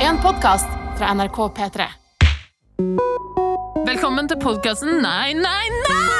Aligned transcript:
En 0.00 0.18
podkast 0.22 0.66
fra 0.98 1.14
NRK 1.14 1.36
P3. 1.58 1.86
Velkommen 3.86 4.30
til 4.30 4.40
podkasten 4.42 4.98
Nei, 5.02 5.34
nei, 5.38 5.68
nei! 5.86 6.11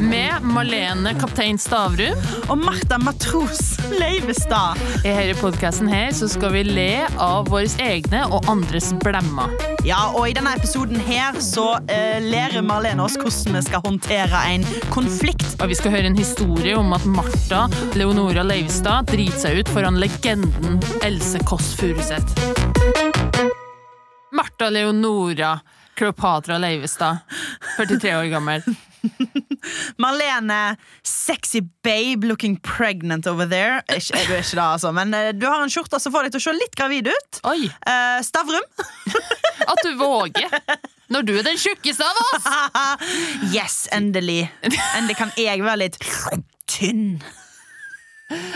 Med 0.00 0.42
Malene 0.42 1.14
Kaptein 1.20 1.58
Stavrum. 1.58 2.18
Og 2.48 2.58
Martha 2.58 2.98
Matros 2.98 3.78
Leivestad. 3.98 4.76
I 5.04 5.08
denne 5.08 5.34
podkasten 5.40 5.88
her 5.88 6.10
så 6.12 6.28
skal 6.28 6.52
vi 6.52 6.64
le 6.68 7.06
av 7.22 7.48
våre 7.48 7.70
egne 7.82 8.24
og 8.28 8.48
andres 8.50 8.90
blemmer. 9.02 9.52
Ja, 9.86 10.10
og 10.12 10.28
i 10.28 10.34
denne 10.36 10.52
episoden 10.56 11.00
her 11.06 11.38
så 11.40 11.78
uh, 11.78 12.18
lærer 12.22 12.64
Marlene 12.66 13.04
oss 13.06 13.16
hvordan 13.20 13.56
vi 13.56 13.62
skal 13.68 13.84
håndtere 13.86 14.42
en 14.52 14.66
konflikt. 14.94 15.48
Og 15.60 15.72
vi 15.72 15.78
skal 15.78 15.94
høre 15.96 16.10
en 16.10 16.18
historie 16.18 16.76
om 16.76 16.92
at 16.96 17.06
Martha 17.08 17.64
Leonora 17.96 18.44
Leivestad 18.46 19.08
driter 19.12 19.46
seg 19.46 19.62
ut 19.62 19.72
foran 19.72 20.00
legenden 20.02 20.80
Else 21.06 21.40
Kåss 21.48 21.72
Furuseth. 21.80 22.36
Martha 24.36 24.68
Leonora 24.70 25.56
Kleopatra 25.96 26.58
Leivestad, 26.58 27.16
43 27.76 28.16
år 28.16 28.24
gammel. 28.24 28.62
Marlene, 30.02 30.76
sexy 31.06 31.60
babe 31.86 32.24
looking 32.26 32.56
pregnant 32.56 33.26
over 33.26 33.46
there. 33.50 33.80
Ikke, 33.92 34.18
du 34.26 34.34
er 34.34 34.42
ikke 34.42 34.58
det, 34.58 34.64
altså, 34.66 34.92
men 34.96 35.14
eh, 35.16 35.30
du 35.36 35.46
har 35.48 35.62
en 35.62 35.72
skjorte 35.72 36.00
som 36.02 36.14
får 36.14 36.26
deg 36.28 36.36
til 36.36 36.42
å 36.42 36.46
se 36.48 36.56
litt 36.58 36.76
gravid 36.78 37.10
ut. 37.12 37.40
Oi, 37.52 37.70
Eh, 37.86 38.18
Stavrum. 38.26 38.66
at 39.70 39.82
du 39.84 39.92
våger! 40.00 40.52
Når 41.12 41.22
du 41.26 41.32
er 41.38 41.44
den 41.46 41.58
tjukkeste 41.60 42.06
av 42.06 42.22
oss! 42.32 42.46
Yes, 43.54 43.84
endelig. 43.94 44.46
Endelig 44.66 45.16
kan 45.18 45.30
jeg 45.38 45.62
være 45.64 45.84
litt 45.86 45.98
tynn. 46.70 47.18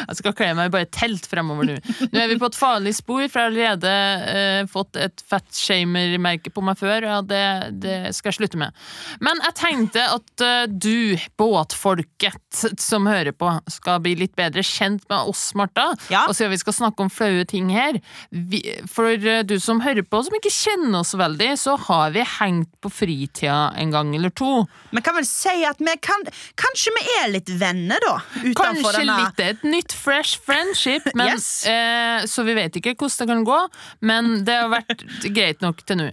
Jeg 0.08 0.20
skal 0.20 0.36
kle 0.36 0.50
meg 0.58 0.70
i 0.70 0.74
bare 0.74 0.90
telt 0.94 1.26
fremover 1.30 1.68
nå. 1.68 1.78
Nå 2.10 2.20
er 2.20 2.30
vi 2.30 2.38
på 2.40 2.50
et 2.50 2.58
farlig 2.58 2.94
spor, 2.98 3.22
for 3.28 3.40
jeg 3.40 3.46
har 3.46 3.52
allerede 3.52 3.94
eh, 4.34 4.62
fått 4.70 4.98
et 5.00 5.24
fatshamer-merke 5.30 6.52
på 6.54 6.64
meg 6.64 6.78
før. 6.80 7.06
Ja, 7.06 7.20
det, 7.24 7.42
det 7.82 7.98
skal 8.16 8.32
jeg 8.32 8.40
slutte 8.40 8.60
med. 8.60 8.76
Men 9.24 9.40
jeg 9.46 9.56
tenkte 9.60 10.06
at 10.16 10.44
eh, 10.46 10.64
du, 10.70 11.16
båtfolket 11.40 12.64
som 12.80 13.08
hører 13.10 13.34
på, 13.36 13.52
skal 13.70 14.00
bli 14.04 14.16
litt 14.22 14.36
bedre 14.38 14.64
kjent 14.66 15.06
med 15.10 15.30
oss, 15.30 15.50
Martha. 15.58 15.90
Ja. 16.12 16.26
Og 16.28 16.36
siden 16.36 16.54
vi 16.54 16.60
skal 16.62 16.76
snakke 16.76 17.04
om 17.04 17.12
flaue 17.12 17.46
ting 17.48 17.70
her 17.72 17.98
vi, 18.30 18.60
For 18.90 19.10
eh, 19.14 19.42
du 19.46 19.56
som 19.62 19.82
hører 19.84 20.06
på, 20.06 20.22
som 20.26 20.36
ikke 20.36 20.52
kjenner 20.52 21.02
oss 21.02 21.14
veldig, 21.18 21.52
så 21.60 21.76
har 21.88 22.14
vi 22.16 22.24
hengt 22.38 22.72
på 22.82 22.92
fritida 22.92 23.70
en 23.80 23.94
gang 23.94 24.14
eller 24.16 24.32
to. 24.34 24.64
Men 24.94 25.04
kan 25.06 25.16
vel 25.18 25.28
si 25.28 25.60
at 25.66 25.80
vi 25.80 25.96
kan 26.02 26.26
Kanskje 26.60 26.92
vi 26.94 27.04
er 27.20 27.30
litt 27.32 27.50
venner, 27.60 28.00
da? 28.02 28.16
Utenfor 28.40 28.60
Kanskje 28.60 28.92
denne 28.98 29.16
litt 29.20 29.42
et 29.44 29.62
nytt 29.66 29.89
fresh 29.92 30.38
friendship, 30.44 31.02
men, 31.14 31.34
Yes. 31.34 31.66
eh, 31.66 32.24
så 32.30 32.44
vi 32.46 32.54
vet 32.54 32.76
ikke 32.80 32.94
hvordan 32.94 33.18
det 33.18 33.28
kan 33.34 33.44
gå. 33.44 33.58
Men 34.00 34.30
det 34.44 34.54
har 34.60 34.68
vært 34.72 35.04
greit 35.34 35.60
nok 35.64 35.84
til 35.86 35.96
nå. 36.00 36.08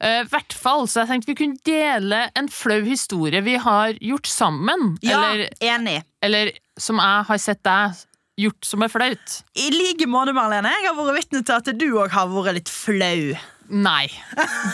Eh, 0.00 0.20
I 0.22 0.28
hvert 0.30 0.52
fall, 0.52 0.86
så 0.86 1.02
jeg 1.02 1.08
tenkte 1.12 1.32
vi 1.32 1.38
kunne 1.42 1.60
dele 1.64 2.22
en 2.36 2.48
flau 2.48 2.80
historie 2.86 3.40
vi 3.42 3.56
har 3.56 3.94
gjort 4.00 4.26
sammen. 4.26 4.96
Ja, 5.02 5.20
Eller, 5.32 5.48
enig. 5.60 6.02
eller 6.22 6.52
som 6.78 6.96
jeg 7.02 7.24
har 7.28 7.38
sett 7.38 7.62
deg 7.62 7.94
gjort 8.40 8.64
som 8.64 8.82
er 8.82 8.88
flaut. 8.88 9.42
I 9.54 9.68
like 9.70 10.06
måte, 10.08 10.32
Marlene. 10.34 10.70
Jeg 10.72 10.88
har 10.88 10.94
vært 10.96 11.18
vitne 11.20 11.42
til 11.44 11.54
at 11.58 11.72
du 11.78 11.88
òg 12.00 12.10
har 12.10 12.26
vært 12.32 12.54
litt 12.54 12.68
flau. 12.72 13.34
Nei, 13.72 14.08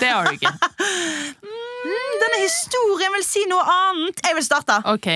det 0.00 0.09
har 0.09 0.25
du 0.27 0.34
ikke. 0.39 0.53
Denne 2.19 2.39
historien 2.43 3.12
vil 3.15 3.25
si 3.27 3.45
noe 3.50 3.62
annet. 3.70 4.20
Jeg 4.27 4.34
vil 4.39 4.45
starte. 4.47 4.78
Ok. 4.91 5.06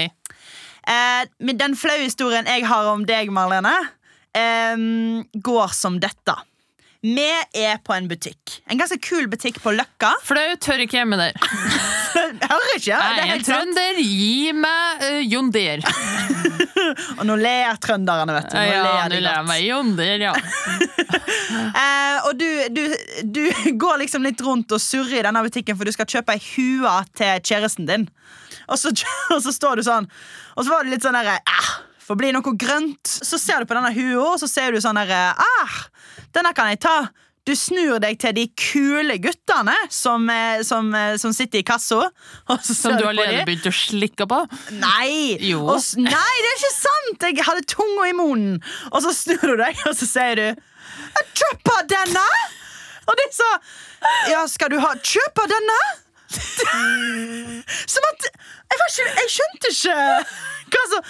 Eh, 0.89 1.53
den 1.53 1.77
flaue 1.79 2.07
historien 2.07 2.49
jeg 2.51 2.67
har 2.67 2.89
om 2.93 3.05
deg, 3.07 3.31
Marlene, 3.35 3.75
eh, 4.35 4.89
går 5.35 5.77
som 5.77 6.01
dette. 6.03 6.39
Vi 7.03 7.27
er 7.59 7.81
på 7.83 7.95
en 7.97 8.07
butikk. 8.07 8.61
En 8.71 8.79
ganske 8.79 9.01
kul 9.03 9.27
butikk 9.27 9.59
på 9.63 9.73
Løkka. 9.75 10.13
Flau 10.29 10.55
tør 10.63 10.85
ikke 10.85 11.01
hjemme 11.01 11.19
der. 11.19 11.35
Hører 12.13 12.77
ikke? 12.77 12.93
Jeg 12.93 13.25
er 13.25 13.33
en 13.35 13.43
trønder, 13.43 13.99
gi 13.99 14.53
meg 14.55 15.03
uh, 15.03 15.19
Jonder. 15.27 15.83
Og 17.19 17.25
nå 17.27 17.37
ler 17.41 17.81
trønderne, 17.83 18.37
vet 18.37 18.53
du. 18.53 18.57
Nå 18.57 18.63
Ja, 18.69 18.85
ler 18.85 19.11
nå 19.11 19.19
ler 19.19 19.37
jeg 19.39 19.49
meg 19.51 19.67
jondier, 19.67 20.29
ja. 20.29 20.35
Eh, 21.53 22.17
og 22.27 22.39
du, 22.41 22.47
du, 22.73 22.81
du 23.29 23.43
går 23.81 23.99
liksom 24.03 24.25
litt 24.25 24.41
rundt 24.45 24.73
og 24.73 24.81
surrer 24.81 25.19
i 25.21 25.25
denne 25.25 25.43
butikken, 25.45 25.77
for 25.77 25.89
du 25.89 25.93
skal 25.93 26.09
kjøpe 26.09 26.35
ei 26.37 26.41
hue 26.41 26.93
til 27.19 27.43
kjæresten 27.45 27.89
din. 27.89 28.07
Og 28.73 28.79
så, 28.81 28.93
og 29.37 29.41
så 29.45 29.55
står 29.55 29.81
du 29.81 29.87
sånn, 29.87 30.09
og 30.57 30.65
så 30.65 30.73
var 30.73 30.85
det 30.87 30.97
litt 30.97 31.07
sånn 31.07 31.19
derre 31.19 31.39
ah, 31.47 31.73
Får 32.03 32.19
bli 32.19 32.33
noe 32.35 32.55
grønt. 32.59 33.07
Så 33.07 33.39
ser 33.39 33.63
du 33.63 33.69
på 33.71 33.77
denne 33.79 33.93
hua, 33.95 34.33
og 34.33 34.41
så 34.43 34.49
ser 34.51 34.75
du 34.75 34.81
sånn 34.83 34.99
derre 34.99 35.37
ah, 35.39 35.77
Denne 36.35 36.51
kan 36.57 36.73
jeg 36.73 36.81
ta. 36.83 36.97
Du 37.43 37.55
snur 37.59 37.99
deg 38.03 38.21
til 38.23 38.35
de 38.37 38.45
kule 38.55 39.17
guttene 39.23 39.75
som, 39.91 40.29
eh, 40.31 40.61
som, 40.67 40.93
eh, 40.95 41.17
som 41.19 41.33
sitter 41.35 41.59
i 41.59 41.65
kassa. 41.67 42.05
Som 42.63 42.95
du 42.99 43.07
allerede 43.09 43.43
begynte 43.49 43.73
å 43.73 43.75
slikke 43.75 44.29
på. 44.31 44.39
Nei! 44.79 45.39
Jo. 45.43 45.65
Og 45.75 45.83
nei, 45.99 46.35
det 46.45 46.53
er 46.53 46.61
ikke 46.61 46.75
sant! 46.77 47.27
Jeg 47.27 47.47
hadde 47.49 47.67
tunga 47.67 48.07
i 48.07 48.15
munnen. 48.15 48.61
Og 48.93 49.03
så 49.03 49.15
snur 49.17 49.43
du 49.43 49.57
deg, 49.59 49.75
og 49.91 49.99
så 49.99 50.07
sier 50.07 50.39
du 50.39 50.47
«Jeg 50.47 51.27
Kjøper 51.43 51.89
denne! 51.91 52.27
Og 53.11 53.19
de 53.19 53.27
sa 53.35 53.51
Ja, 54.31 54.45
skal 54.47 54.71
du 54.71 54.79
ha 54.79 54.93
Kjøper 55.03 55.51
denne? 55.51 55.79
Som 57.91 58.07
at 58.09 58.29
Jeg, 58.73 58.81
ikke, 58.89 59.13
jeg 59.21 59.31
skjønte 59.37 59.73
ikke 59.75 59.97
hva 60.73 60.83
så 60.93 61.03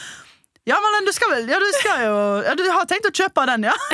Ja, 0.66 0.78
Malin, 0.82 1.06
du 1.06 1.12
skal 1.14 1.30
vel 1.34 1.48
Ja, 1.50 1.58
du 1.62 1.70
skal 1.78 2.04
jo 2.06 2.16
ja, 2.46 2.54
Du 2.58 2.64
har 2.70 2.86
tenkt 2.90 3.06
å 3.08 3.14
kjøpe 3.14 3.46
den, 3.52 3.70
ja? 3.70 3.76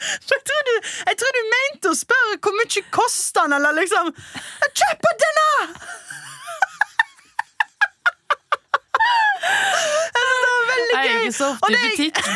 Jeg 0.00 0.40
tror, 0.48 0.62
du, 0.64 0.74
jeg 1.08 1.16
tror 1.20 1.34
du 1.36 1.40
mente 1.50 1.90
å 1.90 1.96
spørre 1.96 2.38
hvor 2.40 2.54
mye 2.56 2.82
koster 2.94 3.44
den, 3.44 3.52
eller 3.58 3.74
liksom 3.76 4.08
«Jeg 4.62 4.70
Kjøper 4.80 5.18
denne! 5.20 5.50
Jeg 10.90 11.04
er 11.04 11.18
ikke 11.20 11.36
så 11.36 11.50
ofte 11.52 11.72
i 11.72 11.82
butikk. 11.84 12.22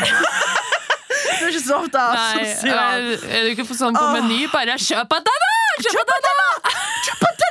Du 1.24 1.44
er 1.46 1.50
ikke 1.50 1.64
så 1.64 1.76
ofte 1.80 2.02
sosial. 2.34 2.76
er, 2.76 3.24
er 3.32 3.46
du 3.46 3.54
ikke 3.54 3.64
sånn 3.76 3.96
på 3.96 4.04
meny? 4.18 4.44
Bare 4.52 4.76
kjøp 4.80 5.16
av 5.16 5.24
denne! 5.24 5.54
Kjøp 5.88 6.12
av 6.18 6.28
denne! 6.28 6.74
Kjøp 7.08 7.24
denne! 7.24 7.43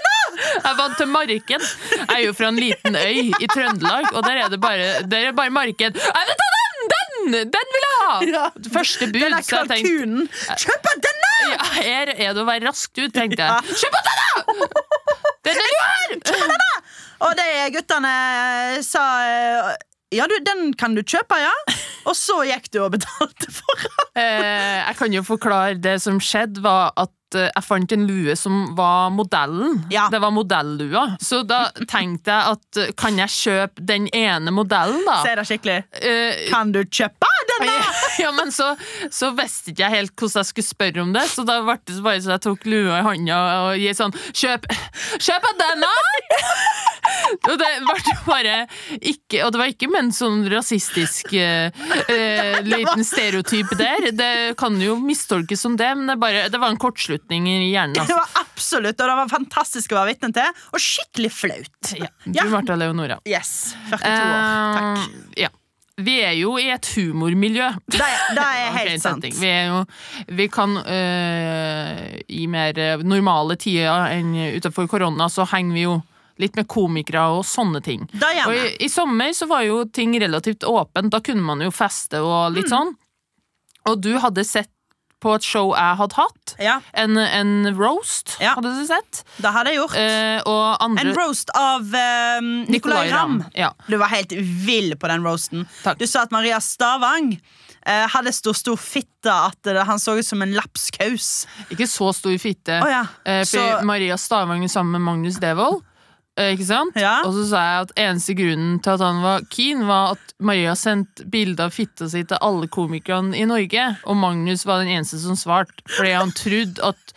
Jeg 0.63 0.77
vant 0.79 0.97
til 0.99 1.09
marken. 1.11 1.65
Jeg 1.93 2.07
er 2.15 2.23
jo 2.25 2.33
fra 2.37 2.49
en 2.51 2.59
liten 2.59 2.95
øy 2.95 3.31
i 3.43 3.47
Trøndelag, 3.51 4.09
og 4.13 4.23
der 4.25 4.43
er 4.45 4.51
det 4.53 4.59
bare, 4.63 4.89
der 5.09 5.29
er 5.29 5.35
bare 5.37 5.53
Marken. 5.53 5.95
Jeg 5.95 6.27
vil 6.29 6.39
ta 6.41 6.49
den! 6.57 6.83
Den! 6.93 7.35
Den 7.53 7.73
vil 7.75 7.85
jeg 7.85 7.99
ha! 7.99 8.15
Ja. 8.33 8.45
Første 8.73 9.07
bud. 9.11 9.19
Den 9.19 9.37
er 9.37 9.47
kalkunen. 9.47 10.27
Kjøp 10.63 10.89
denne! 11.05 11.31
ja, 11.51 11.63
her 11.83 12.11
er 12.13 12.35
det 12.35 12.41
å 12.43 12.47
være 12.47 12.67
raskt 12.69 12.99
ut, 12.99 13.11
tenkte 13.15 13.47
jeg. 13.47 13.77
Kjøp 13.83 13.97
denne! 14.09 14.67
Den 15.43 15.59
er 15.59 15.73
du 16.23 16.33
har! 16.43 16.77
Og 17.23 17.33
de 17.39 17.47
guttene 17.75 18.13
sa 18.83 19.03
eh, 19.23 19.73
Ja, 20.13 20.27
du, 20.29 20.35
den 20.45 20.73
kan 20.77 20.95
du 20.95 21.01
kjøpe, 21.03 21.39
ja. 21.41 21.51
Og 22.09 22.15
så 22.19 22.41
gikk 22.47 22.67
du 22.75 22.81
og 22.83 22.91
betalte 22.97 23.51
for 23.55 23.79
den. 23.79 23.99
Eh, 24.19 24.79
jeg 24.83 24.97
kan 24.99 25.15
jo 25.15 25.23
forklare 25.25 25.79
det 25.81 25.95
som 26.03 26.19
skjedde, 26.21 26.61
var 26.65 26.91
at 26.99 27.11
eh, 27.39 27.49
jeg 27.49 27.65
fant 27.65 27.95
en 27.95 28.05
lue 28.07 28.35
som 28.39 28.61
var 28.77 29.11
modellen. 29.13 29.83
Ja. 29.93 30.07
Det 30.11 30.21
var 30.23 30.33
modellua. 30.35 31.05
Så 31.21 31.43
da 31.47 31.65
tenkte 31.89 32.33
jeg 32.33 32.57
at 32.57 32.81
eh, 32.81 32.93
kan 32.99 33.19
jeg 33.21 33.33
kjøpe 33.33 33.85
den 33.93 34.07
ene 34.15 34.53
modellen, 34.55 35.01
da? 35.07 35.19
Ser 35.25 35.41
det 35.41 35.47
skikkelig. 35.49 35.79
Uh, 35.97 36.43
Kan 36.51 36.73
du 36.75 36.83
kjøpe 36.85 37.32
denne? 37.59 37.93
ja, 38.23 38.31
men 38.35 38.51
så, 38.55 38.71
så 39.13 39.31
visste 39.37 39.71
ikke 39.73 39.85
jeg 39.85 39.95
helt 39.97 40.15
hvordan 40.17 40.41
jeg 40.43 40.49
skulle 40.51 40.69
spørre 40.71 41.03
om 41.05 41.13
det, 41.15 41.25
så 41.31 41.45
da 41.47 41.59
ble 41.65 41.77
det 41.85 41.99
bare 42.05 42.21
så 42.23 42.33
jeg 42.35 42.43
tok 42.47 42.65
lua 42.69 42.99
i 43.01 43.05
hånda 43.07 43.39
og 43.67 43.77
gi 43.81 43.93
sånn 43.97 44.15
Kjøp, 44.33 44.65
kjøp 45.21 45.49
denne! 45.59 45.91
Og 47.47 47.57
det 47.59 47.69
ble 47.83 48.13
bare 48.27 48.53
ikke 49.03 49.41
Og 49.43 49.51
det 49.53 49.59
var 49.59 49.71
ikke 49.71 49.89
med 49.91 50.05
en 50.05 50.11
sånn 50.15 50.43
rasistisk 50.51 51.33
eh, 51.35 51.73
eh, 52.11 52.59
liten 52.73 53.03
stereotyp 53.05 53.73
der. 53.79 54.07
Det 54.15 54.31
kan 54.59 54.77
jo 54.81 54.95
mistolkes 55.01 55.61
som 55.65 55.75
det, 55.79 55.89
men 55.99 56.07
det, 56.13 56.17
bare, 56.21 56.45
det 56.53 56.61
var 56.61 56.71
en 56.73 56.79
kortslutning 56.79 57.47
i 57.51 57.57
hjernen. 57.73 57.95
Det 57.97 58.03
Altså. 58.05 58.19
var 58.19 58.43
absolutt, 58.43 58.95
og 58.99 59.11
det 59.11 59.17
var 59.19 59.31
fantastisk 59.31 59.93
å 59.93 59.99
være 59.99 60.13
vitne 60.13 60.31
til. 60.35 60.63
Og 60.73 60.83
skikkelig 60.83 61.31
flaut. 61.35 61.91
Ja, 61.99 62.09
du, 62.23 62.31
Ja. 62.37 62.47
Martha 62.53 62.77
Leonora. 62.79 63.19
Yes. 63.27 63.73
42 63.91 64.07
år. 64.13 64.47
Takk. 64.77 65.03
Eh, 65.03 65.43
ja. 65.45 65.51
Vi 66.01 66.15
er 66.25 66.33
jo 66.33 66.55
i 66.57 66.71
et 66.73 66.87
humormiljø. 66.95 67.67
Det 67.85 67.99
det 68.33 68.41
er 68.41 68.71
helt 68.77 68.89
helt 68.95 69.03
sant. 69.03 69.27
Vi, 69.37 69.45
er 69.49 69.67
jo, 69.69 69.83
vi 70.33 70.47
kan 70.49 70.73
øh, 70.81 71.99
I 72.33 72.47
mer 72.49 72.79
øh, 72.81 73.03
normale 73.05 73.55
tider 73.61 74.07
enn 74.15 74.33
utenfor 74.57 74.87
korona, 74.89 75.27
så 75.29 75.45
henger 75.53 75.73
vi 75.77 75.83
jo 75.85 75.99
litt 76.41 76.55
med 76.57 76.65
komikere 76.67 77.27
og 77.35 77.43
sånne 77.45 77.77
ting. 77.85 78.07
Og 78.47 78.55
i, 78.57 78.71
I 78.81 78.89
sommer 78.89 79.35
så 79.37 79.45
var 79.45 79.67
jo 79.67 79.83
ting 79.93 80.15
relativt 80.19 80.65
åpent. 80.65 81.11
Da 81.13 81.19
kunne 81.21 81.45
man 81.45 81.61
jo 81.61 81.69
feste 81.71 82.23
og 82.25 82.49
Mm. 82.49 82.55
litt 82.57 82.71
sånn. 82.73 82.95
Og 83.85 84.01
du 84.01 84.15
hadde 84.17 84.43
sett 84.47 84.71
på 85.23 85.33
et 85.37 85.45
show 85.47 85.71
jeg 85.73 85.97
hadde 86.01 86.17
hatt. 86.19 86.53
Ja, 86.61 86.75
En, 86.93 87.17
en 87.17 87.53
roast, 87.79 88.35
Ja. 88.43 88.53
hadde 88.57 88.73
du 88.75 88.83
sett. 88.89 89.23
det 89.39 89.51
hadde 89.55 89.71
jeg 89.73 89.79
gjort. 89.79 89.95
Eh, 89.95 90.41
andre 90.83 91.01
En 91.07 91.13
roast 91.17 91.49
av 91.57 91.95
eh, 91.95 92.41
Nicolay 92.67 93.09
Ramm. 93.11 93.39
Ja. 93.55 93.71
Du 93.87 93.97
var 93.97 94.11
helt 94.13 94.31
vill 94.67 94.95
på 94.99 95.07
den 95.11 95.23
roasten. 95.25 95.65
Takk. 95.83 95.97
Du 95.99 96.05
sa 96.07 96.23
at 96.27 96.31
Maria 96.35 96.59
Stavang 96.61 97.33
eh, 97.85 98.05
hadde 98.13 98.31
stor, 98.35 98.53
stor 98.53 98.77
fitte, 98.79 99.31
at 99.31 99.57
det, 99.63 99.77
han 99.87 99.99
så 99.99 100.17
ut 100.19 100.27
som 100.27 100.41
en 100.43 100.53
lapskaus. 100.55 101.45
Ikke 101.73 101.87
så 101.89 102.11
stor 102.15 102.35
fitte. 102.39 102.79
Oh, 102.83 102.89
ja. 102.91 103.05
Eh, 103.25 103.43
Så- 103.47 103.81
Maria 103.83 104.17
Stavang 104.17 104.63
sammen 104.69 104.91
med 104.99 105.01
Magnus 105.07 105.39
Devold. 105.39 105.81
Eh, 106.33 106.55
ikke 106.55 106.65
sant? 106.65 106.95
Ja. 106.97 107.19
Og 107.27 107.35
så 107.35 107.43
sa 107.51 107.59
jeg 107.61 107.81
at 107.83 107.91
eneste 108.07 108.33
grunnen 108.37 108.79
til 108.81 108.95
at 108.95 109.03
han 109.05 109.19
var 109.21 109.43
keen, 109.53 109.83
var 109.85 110.15
at 110.15 110.33
Maria 110.41 110.73
sendte 110.77 111.27
bilde 111.29 111.61
av 111.61 111.75
fitta 111.75 112.07
si 112.09 112.23
til 112.25 112.41
alle 112.41 112.69
komikerne 112.73 113.37
i 113.37 113.45
Norge, 113.49 113.85
og 114.09 114.17
Magnus 114.17 114.65
var 114.65 114.81
den 114.81 114.95
eneste 114.95 115.21
som 115.21 115.37
svarte, 115.37 115.85
fordi 115.93 116.15
han 116.17 116.33
trodde 116.33 116.89
at 116.89 117.13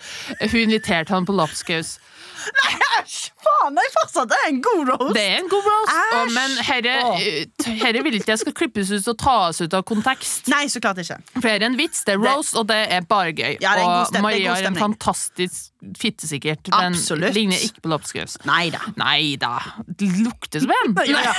hun 0.50 0.66
inviterte 0.66 1.16
han 1.16 1.28
på 1.28 1.36
lapskaus. 1.36 1.96
Æsj! 2.96 3.16
Faen, 3.46 3.76
nei, 3.76 3.84
er 3.86 3.94
fortsatt 3.94 4.30
det 4.32 4.38
er 4.42 4.48
en 4.50 4.60
god 4.64 4.90
roast! 4.90 5.14
Det 5.16 5.24
er 5.24 5.38
en 5.42 5.50
god 5.52 5.68
roast, 5.70 5.92
Æsj! 5.92 6.16
og, 6.18 6.32
men 6.36 6.56
herre, 6.66 6.94
eh, 7.20 7.70
herre 7.82 8.02
vil 8.06 8.18
ikke 8.18 8.32
jeg 8.34 8.42
skal 8.42 8.56
klippes 8.58 8.90
ut 8.94 9.10
og 9.12 9.18
tas 9.22 9.60
ut 9.62 9.76
av 9.78 9.84
kontekst. 9.88 10.50
Nei, 10.52 10.64
så 10.72 10.82
klart 10.82 11.00
ikke. 11.02 11.18
For 11.36 11.46
det 11.46 11.54
er 11.60 11.66
en 11.68 11.78
vits, 11.78 12.02
det 12.08 12.16
er 12.16 12.22
roast, 12.22 12.56
og 12.58 12.68
det 12.70 12.80
er 12.96 13.06
bare 13.08 13.32
gøy. 13.36 13.56
Ja, 13.62 13.76
det 13.76 13.82
er 13.82 13.84
en 13.84 13.92
god 13.92 14.00
og 14.00 14.10
stem- 14.10 14.16
det 14.16 14.22
er 14.22 14.26
Maria 14.28 14.42
god 14.42 14.46
er 14.46 14.56
en 14.56 14.64
stemning. 14.64 14.84
fantastisk 14.86 15.72
fittesikkert, 16.00 16.70
men 16.72 16.96
Absolutt. 16.96 17.34
ligner 17.36 17.60
ikke 17.62 17.84
på 17.84 17.90
lapskaus. 17.92 18.38
Nei 18.48 18.70
da. 18.74 18.80
Nei 18.98 19.36
da, 19.40 19.52
lukter 20.00 20.64
som 20.64 20.72
en. 20.82 20.96
Ja, 21.06 21.20
ja. 21.22 21.34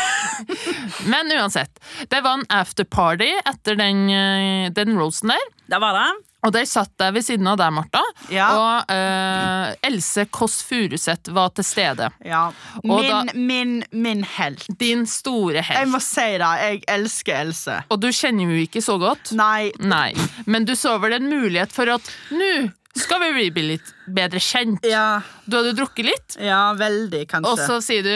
Men 1.12 1.32
uansett, 1.36 1.80
det 2.12 2.22
var 2.24 2.38
en 2.40 2.46
afterparty 2.54 3.28
etter 3.46 3.76
den, 3.80 4.06
eh, 4.10 4.70
den 4.76 4.96
roasten 5.00 5.34
der. 5.34 5.50
Det 5.68 5.80
var 5.84 5.98
det. 5.98 6.08
Og 6.46 6.52
der 6.54 6.68
satt 6.70 6.94
jeg 7.02 7.14
ved 7.16 7.24
siden 7.26 7.48
av 7.50 7.58
deg, 7.60 7.72
Martha. 7.74 8.02
Ja. 8.32 8.46
Og 8.56 8.92
eh, 8.94 9.72
Else 9.90 10.28
Kåss 10.32 10.60
Furuseth 10.68 11.32
var 11.34 11.50
til 11.58 11.66
stede. 11.66 12.12
Ja. 12.24 12.44
Min, 12.86 13.08
da- 13.10 13.34
min, 13.34 13.72
min 13.92 14.22
helt. 14.38 14.68
Din 14.80 15.06
store 15.10 15.64
Jeg 15.66 15.90
må 15.90 16.00
si 16.04 16.28
det. 16.38 16.52
Jeg 16.62 16.84
elsker 16.94 17.42
Else. 17.42 17.80
Og 17.92 18.00
du 18.04 18.08
kjenner 18.14 18.54
jo 18.54 18.62
ikke 18.68 18.84
så 18.86 19.00
godt. 19.02 19.34
Nei. 19.36 19.72
Nei, 19.82 20.14
men 20.46 20.64
du 20.70 20.76
så 20.78 20.96
vel 21.02 21.18
en 21.18 21.28
mulighet 21.32 21.74
for 21.74 21.90
at 21.98 22.14
nå 22.32 22.52
skal 22.98 23.20
vi 23.26 23.50
bli 23.54 23.66
litt 23.74 23.90
bedre 24.10 24.40
kjent. 24.42 24.86
Ja, 24.88 25.20
Du 25.46 25.58
hadde 25.60 25.74
drukket 25.78 26.06
litt, 26.08 26.38
ja 26.42 26.72
veldig, 26.78 27.26
kanskje. 27.30 27.52
og 27.52 27.60
så 27.62 27.82
sier 27.86 28.06
du 28.06 28.16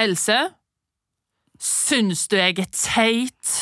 Else, 0.00 0.36
syns 1.60 2.26
du 2.32 2.36
jeg 2.40 2.58
er 2.64 2.68
teit? 2.72 3.54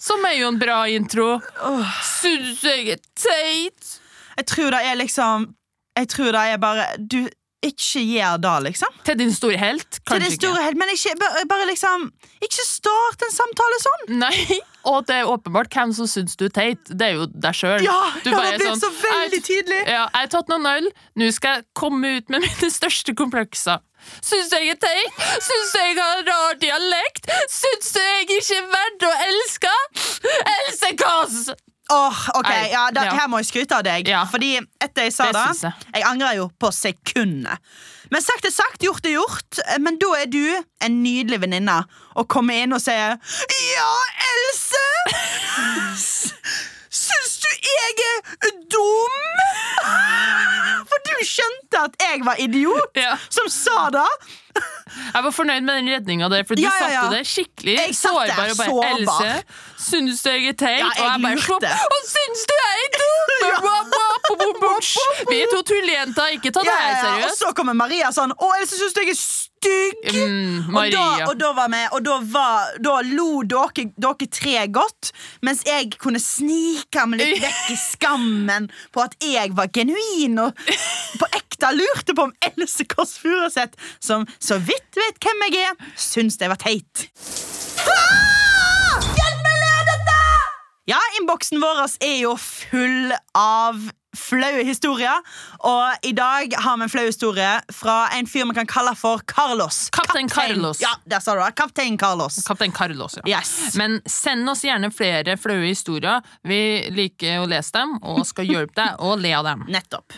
Som 0.00 0.24
er 0.28 0.38
jo 0.40 0.48
en 0.52 0.58
bra 0.60 0.82
intro. 0.90 1.36
Syns 2.06 2.64
jeg 2.66 2.96
er 2.96 3.04
teit? 3.18 3.98
Jeg 4.38 4.48
tror 4.48 4.72
det 4.74 4.80
er 4.88 4.98
liksom 4.98 5.52
Jeg 5.98 6.08
tror 6.08 6.32
det 6.32 6.42
er 6.54 6.60
bare 6.60 6.86
Du, 6.98 7.20
ikke 7.62 8.00
gjør 8.02 8.40
det, 8.42 8.52
liksom. 8.66 8.94
Til 9.06 9.18
din 9.18 9.32
store 9.34 9.58
helt? 9.60 9.98
Til 10.08 10.22
din 10.24 10.32
store 10.34 10.62
helt, 10.64 10.78
men 10.80 10.90
ikke 10.94 11.14
bare, 11.20 11.44
bare 11.50 11.66
liksom 11.68 12.08
Ikke 12.42 12.64
start 12.66 13.22
en 13.22 13.34
samtale 13.34 13.78
sånn! 13.84 14.02
Nei, 14.22 14.58
og 14.90 15.04
det 15.06 15.20
er 15.20 15.30
åpenbart 15.30 15.70
hvem 15.70 15.92
som 15.94 16.08
syns 16.10 16.34
du 16.40 16.48
er 16.48 16.54
teit. 16.56 16.90
Det 16.90 17.06
er 17.06 17.20
jo 17.20 17.28
deg 17.30 17.54
sjøl. 17.54 17.84
Ja, 17.86 18.00
ja 18.24 18.34
det 18.42 18.58
blir 18.58 18.74
så 18.80 18.90
veldig 18.98 19.42
tydelig! 19.46 19.78
Ja, 19.86 20.08
jeg 20.08 20.24
har 20.24 20.32
tatt 20.34 20.50
noen 20.50 20.66
øl. 20.72 20.90
Nå 21.22 21.30
skal 21.36 21.60
jeg 21.60 21.68
komme 21.78 22.16
ut 22.18 22.34
med 22.34 22.42
mine 22.48 22.72
største 22.74 23.14
komplekser. 23.18 23.78
Syns 24.22 24.52
jeg 24.54 24.72
er 24.74 24.78
teit? 24.82 25.20
Syns 25.42 25.74
jeg 25.78 25.96
har 25.98 26.22
rar 26.28 26.56
dialekt? 26.62 27.28
Syns 27.50 27.92
jeg 27.98 28.26
ikke 28.28 28.56
er 28.60 28.70
verdt 28.72 29.06
å 29.08 29.12
elske? 29.28 29.74
Else 30.56 30.92
Kåss! 31.02 31.42
Åh, 31.92 32.20
ok, 32.38 32.48
Nei, 32.48 32.68
ja, 32.72 32.86
da, 32.94 33.02
ja. 33.04 33.14
Her 33.18 33.26
må 33.28 33.40
jeg 33.42 33.50
skryte 33.50 33.76
av 33.76 33.82
deg. 33.84 34.06
Ja. 34.08 34.22
Fordi 34.30 34.54
etter 34.80 35.08
jeg 35.08 35.12
sa 35.12 35.26
Det 35.28 35.34
det, 35.36 35.58
jeg. 35.66 35.88
jeg 35.98 36.06
angrer 36.08 36.38
jo 36.38 36.46
på 36.62 36.70
sekundet. 36.72 37.58
Men 38.12 38.24
sagt 38.24 38.46
er 38.48 38.52
sagt, 38.54 38.84
gjort 38.84 39.06
er 39.08 39.16
gjort. 39.18 39.60
Men 39.82 39.98
da 40.00 40.12
er 40.20 40.30
du 40.30 40.40
en 40.84 40.98
nydelig 41.02 41.40
venninne 41.42 41.78
og 42.16 42.28
kommer 42.32 42.62
inn 42.62 42.72
og 42.76 42.80
sier 42.84 43.18
Ja, 43.74 43.92
Else! 44.30 44.84
Jeg 47.62 48.06
er 48.48 48.54
dum? 48.72 49.18
For 50.90 50.98
du 51.06 51.12
skjønte 51.26 51.82
at 51.86 51.94
jeg 52.02 52.24
var 52.26 52.40
idiot 52.42 52.96
Ja. 52.98 53.16
som 53.30 53.48
sa 53.52 53.88
det. 53.94 54.06
Jeg 55.14 55.22
var 55.24 55.30
fornøyd 55.32 55.64
med 55.64 55.74
den 55.80 55.88
redninga 55.94 56.28
der, 56.28 56.42
for 56.44 56.54
du 56.58 56.62
Ja, 56.62 56.72
ja, 56.80 56.88
satte 57.02 57.14
det 57.16 57.22
skikkelig 57.26 57.76
Jeg 57.78 57.94
satt 57.96 58.12
der 58.28 58.34
sårbar. 58.34 58.50
Og 58.50 58.56
bare, 58.58 58.68
sårbar. 58.68 59.22
Else, 59.24 59.44
syns 59.88 60.22
du 60.22 60.28
jeg 60.30 60.48
er 60.52 60.58
teit? 60.60 60.84
Og 60.84 61.04
jeg 61.06 61.22
bare 61.22 61.40
opp. 61.56 61.64
Og 61.96 62.02
syns 62.10 62.44
du 62.50 62.54
jeg 62.58 62.76
er 62.82 62.90
dum? 62.98 63.28
Wap, 64.38 64.62
wap. 64.62 64.88
Vi 65.30 65.38
er 65.42 65.50
to 65.52 65.60
tullejenter, 65.68 66.34
ikke 66.38 66.52
ta 66.54 66.62
det 66.64 66.70
Ja, 66.72 66.76
her 66.80 66.92
ja, 66.92 67.00
seriøst 67.04 67.32
Og 67.32 67.38
så 67.48 67.52
kommer 67.58 67.76
Maria 67.78 68.10
sånn 68.14 68.32
Å, 68.32 68.50
Else 68.60 68.78
syns 68.78 68.96
jeg 68.98 69.12
er 69.12 69.18
stygg. 69.18 70.08
Mm, 70.10 70.72
Og 70.74 70.88
da, 70.90 71.04
og 71.28 71.36
da 71.38 71.52
var 71.54 71.68
vi, 71.70 71.82
og 71.94 72.02
da, 72.02 72.16
var, 72.32 72.72
da 72.82 72.96
lo 73.06 73.42
dere, 73.46 73.84
dere 74.02 74.26
tre 74.34 74.64
godt, 74.74 75.12
mens 75.46 75.62
jeg 75.68 75.92
kunne 76.02 76.18
snike 76.22 77.04
meg 77.06 77.22
litt 77.22 77.42
vekk 77.46 77.70
i 77.70 77.78
skammen 77.78 78.66
på 78.94 79.04
at 79.04 79.14
jeg 79.22 79.54
var 79.54 79.70
genuin 79.70 80.40
og 80.48 80.58
på 81.20 81.28
ekte 81.38 81.70
lurte 81.78 82.16
på 82.18 82.26
om 82.26 82.34
Else 82.50 82.88
Kåss 82.90 83.14
Furuseth, 83.22 83.78
som 84.02 84.26
så 84.42 84.58
vidt 84.58 84.98
vet 84.98 85.22
hvem 85.22 85.46
jeg 85.46 85.62
er, 85.70 85.78
syns 86.10 86.40
det 86.42 86.50
var 86.50 86.58
teit. 86.58 87.06
Ah! 87.86 88.98
Hjelp 88.98 89.40
meg, 89.46 89.56
le 89.62 89.70
av 89.78 89.88
dette! 89.92 90.18
Ja, 90.90 90.98
innboksen 91.20 91.62
vår 91.62 91.84
er 92.02 92.16
jo 92.24 92.34
full 92.40 93.14
av 93.38 93.78
flaue 94.16 94.64
historier. 94.66 95.20
Og 95.64 96.04
i 96.06 96.12
dag 96.16 96.52
har 96.64 96.76
vi 96.76 96.86
en 96.86 96.92
flau 96.92 97.04
historie 97.06 97.50
fra 97.72 98.08
en 98.16 98.26
fyr 98.28 98.44
vi 98.50 98.56
kan 98.58 98.68
kalle 98.68 98.92
for 98.98 99.22
Carlos. 99.28 99.88
Kaptein 99.94 100.28
Carlos. 100.32 100.80
Ja, 100.82 100.92
der 101.08 101.20
sa 101.24 101.34
du 101.34 101.40
det. 101.44 101.54
Kaptein 101.58 101.96
Carlos. 101.98 102.40
Kaptein 102.46 102.72
Carlos, 102.76 103.16
ja. 103.22 103.38
Yes. 103.38 103.74
Men 103.80 104.00
send 104.06 104.48
oss 104.52 104.64
gjerne 104.66 104.90
flere 104.94 105.36
flaue 105.40 105.64
historier. 105.70 106.20
Vi 106.44 106.60
liker 106.92 107.40
å 107.42 107.48
lese 107.50 107.72
dem 107.78 107.96
og 108.02 108.24
skal 108.28 108.48
hjelpe 108.50 108.76
deg 108.82 109.00
å 109.00 109.14
le 109.20 109.32
av 109.38 109.48
dem. 109.48 109.64
Nettopp. 109.76 110.12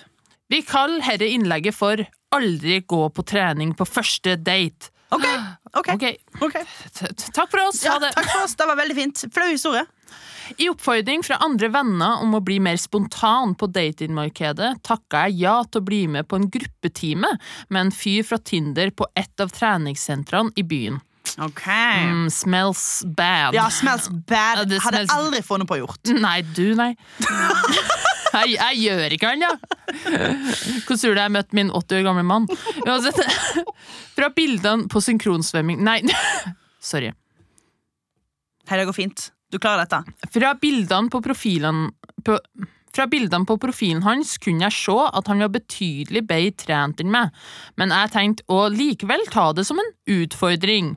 Vi 0.52 0.60
kaller 0.66 1.00
dette 1.04 1.30
innlegget 1.32 1.74
for 1.74 2.02
'Aldri 2.34 2.80
gå 2.82 2.98
på 3.14 3.22
trening 3.22 3.76
på 3.78 3.86
første 3.86 4.34
date'. 4.42 4.90
Ok, 5.14 5.22
ok, 5.78 5.88
okay. 5.94 6.16
ok. 6.42 6.56
t- 6.90 7.06
t- 7.14 7.30
Takk 7.32 7.50
for 7.52 7.60
oss. 7.68 7.84
Ja, 7.84 7.92
Ha 7.94 7.98
det. 8.02 8.10
takk 8.16 8.26
for 8.32 8.42
oss, 8.42 8.56
det 8.58 8.66
var 8.66 8.76
veldig 8.80 8.96
fint. 8.98 9.22
Flau 9.32 9.46
historie. 9.52 9.84
I 10.60 10.68
oppfordring 10.70 11.22
fra 11.24 11.38
andre 11.44 11.68
venner 11.72 12.20
om 12.24 12.34
å 12.36 12.42
bli 12.44 12.58
mer 12.62 12.76
spontan 12.80 13.54
på 13.58 13.68
datingmarkedet, 13.72 14.74
takka 14.86 15.24
jeg 15.28 15.40
ja 15.44 15.56
til 15.64 15.80
å 15.82 15.86
bli 15.88 16.02
med 16.10 16.28
på 16.28 16.36
en 16.40 16.48
gruppetime 16.52 17.30
med 17.72 17.80
en 17.86 17.92
fyr 17.94 18.22
fra 18.28 18.38
Tinder 18.38 18.92
på 18.94 19.08
et 19.16 19.40
av 19.44 19.52
treningssentrene 19.54 20.52
i 20.60 20.64
byen. 20.66 21.00
Ok. 21.40 21.64
Mm, 21.66 22.26
smells 22.30 23.02
bad. 23.16 23.56
Ja, 23.56 23.66
smells 23.72 24.10
bad. 24.12 24.68
Det 24.68 24.78
Hadde 24.84 25.00
smells- 25.06 25.14
aldri 25.16 25.40
funnet 25.42 25.66
på 25.70 25.78
å 25.78 25.80
gjort. 25.80 26.12
Nei, 26.20 26.40
du, 26.54 26.74
nei. 26.78 26.92
Jeg, 28.34 28.56
jeg 28.58 28.78
gjør 28.82 29.12
ikke 29.14 29.28
han, 29.30 29.42
ja. 29.44 29.50
Tror 30.88 31.12
du 31.14 31.20
jeg 31.20 31.30
møtte 31.30 31.54
min 31.54 31.68
80 31.70 32.00
år 32.00 32.02
gamle 32.08 32.24
mann? 32.26 32.48
Uansett, 32.82 33.20
fra 34.16 34.26
bildene 34.34 34.88
på 34.90 34.98
synkronsvømming 35.06 35.78
Nei, 35.86 36.00
sorry. 36.90 37.12
Hei, 38.66 38.80
det 38.80 38.88
går 38.88 38.96
fint. 38.96 39.28
Du 39.54 39.60
klarer 39.62 39.86
dette. 39.86 40.02
Fra 40.34 40.54
bildene 40.58 41.12
på 41.12 41.20
profilen 41.22 41.92
på, 42.26 42.38
Fra 42.94 43.06
bildene 43.10 43.46
på 43.46 43.54
profilen 43.62 44.02
hans 44.02 44.34
kunne 44.42 44.66
jeg 44.66 44.74
se 44.74 44.96
at 45.18 45.30
han 45.30 45.42
var 45.42 45.52
betydelig 45.54 46.24
bedre 46.26 46.58
trent 46.64 47.02
enn 47.02 47.10
meg, 47.14 47.30
men 47.78 47.94
jeg 47.94 48.12
tenkte 48.14 48.46
å 48.50 48.66
likevel 48.70 49.22
ta 49.30 49.48
det 49.54 49.66
som 49.66 49.78
en 49.82 49.90
utfordring. 50.10 50.94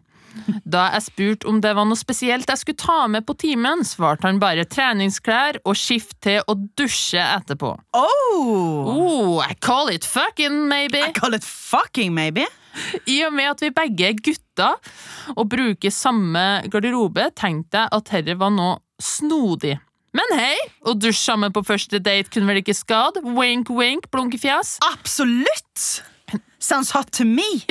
Da 0.66 0.84
jeg 0.94 1.06
spurte 1.08 1.50
om 1.50 1.62
det 1.64 1.72
var 1.74 1.88
noe 1.90 1.98
spesielt 1.98 2.50
jeg 2.50 2.62
skulle 2.62 2.82
ta 2.82 3.00
med 3.10 3.26
på 3.26 3.34
timen, 3.42 3.82
svarte 3.88 4.28
han 4.28 4.42
bare 4.42 4.68
treningsklær 4.70 5.58
og 5.64 5.78
skift 5.78 6.14
til 6.26 6.42
å 6.46 6.54
dusje 6.78 7.22
etterpå. 7.22 7.74
Oh! 7.98 8.94
Oh, 8.94 9.34
I 9.42 9.58
call 9.58 9.90
it 9.94 10.06
fucking, 10.06 10.68
maybe. 10.70 11.02
I 11.02 11.14
call 11.18 11.34
it 11.34 11.46
fucking, 11.46 12.14
maybe. 12.14 12.46
I 13.10 13.22
og 13.28 13.36
med 13.36 13.52
at 13.52 13.64
vi 13.66 13.72
begge 13.76 14.12
er 14.12 14.22
gutter 14.24 14.78
og 15.36 15.50
bruker 15.52 15.94
samme 15.94 16.44
garderobe, 16.72 17.30
tenkte 17.38 17.84
jeg 17.86 17.94
at 18.00 18.14
dette 18.14 18.38
var 18.40 18.54
noe 18.56 18.80
snodig. 19.02 19.78
Men 20.18 20.38
hei, 20.40 20.56
å 20.88 20.96
dusje 20.98 21.20
sammen 21.20 21.54
på 21.54 21.66
første 21.68 22.00
date 22.02 22.32
kunne 22.34 22.50
vel 22.50 22.62
ikke 22.64 22.78
skade? 22.78 23.22
Wink, 23.38 23.70
wink, 23.70 24.08
blunkefjes. 24.14 24.78
Absolutt! 24.88 26.04
Sounds 26.60 26.90
hot 26.92 27.12
to 27.14 27.24
me. 27.26 27.62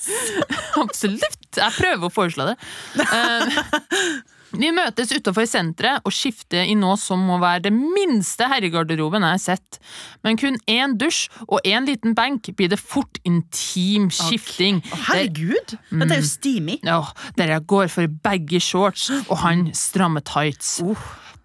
Absolutt. 0.82 1.46
Jeg 1.56 1.76
prøver 1.78 2.08
å 2.08 2.12
foreslå 2.12 2.50
det. 2.50 2.56
Vi 4.56 4.70
møtes 4.74 5.12
utenfor 5.12 5.46
senteret 5.48 6.04
og 6.06 6.14
skifter 6.14 6.64
i 6.66 6.74
noe 6.78 6.96
som 7.00 7.22
må 7.28 7.38
være 7.42 7.66
det 7.68 7.72
minste 7.74 8.48
herregarderoben 8.50 9.24
jeg 9.26 9.36
har 9.36 9.42
sett. 9.42 9.78
Men 10.24 10.40
kun 10.40 10.58
én 10.70 10.96
dusj 11.00 11.26
og 11.46 11.60
én 11.66 11.88
liten 11.88 12.16
benk 12.16 12.50
blir 12.56 12.72
det 12.72 12.80
fort 12.80 13.20
intim 13.28 14.08
skifting. 14.14 14.80
Okay. 14.82 15.04
herregud! 15.10 15.76
Dette 15.92 16.18
er 16.18 16.22
jo 16.22 16.30
steamy. 16.30 16.78
Ja, 16.86 17.00
der 17.38 17.54
jeg 17.56 17.66
går 17.68 17.92
for 17.92 18.18
baggy 18.24 18.60
shorts 18.62 19.10
og 19.26 19.36
han 19.44 19.68
stramme 19.76 20.24
tights. 20.24 20.78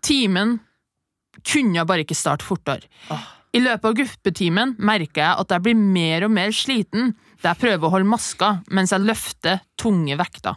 Timen 0.01 0.59
kunne 1.47 1.85
bare 1.87 2.05
ikke 2.05 2.17
starte 2.17 2.45
fortere. 2.45 2.87
I 3.51 3.59
løpet 3.59 3.87
av 3.87 3.95
guppetimen 3.97 4.75
merker 4.79 5.25
jeg 5.25 5.43
at 5.43 5.51
jeg 5.51 5.63
blir 5.65 5.75
mer 5.75 6.23
og 6.27 6.31
mer 6.31 6.53
sliten, 6.55 7.11
da 7.43 7.51
jeg 7.51 7.63
prøver 7.65 7.87
å 7.87 7.93
holde 7.97 8.07
maska 8.07 8.51
mens 8.71 8.93
jeg 8.95 9.03
løfter 9.03 9.59
tunge 9.81 10.15
vekter. 10.19 10.55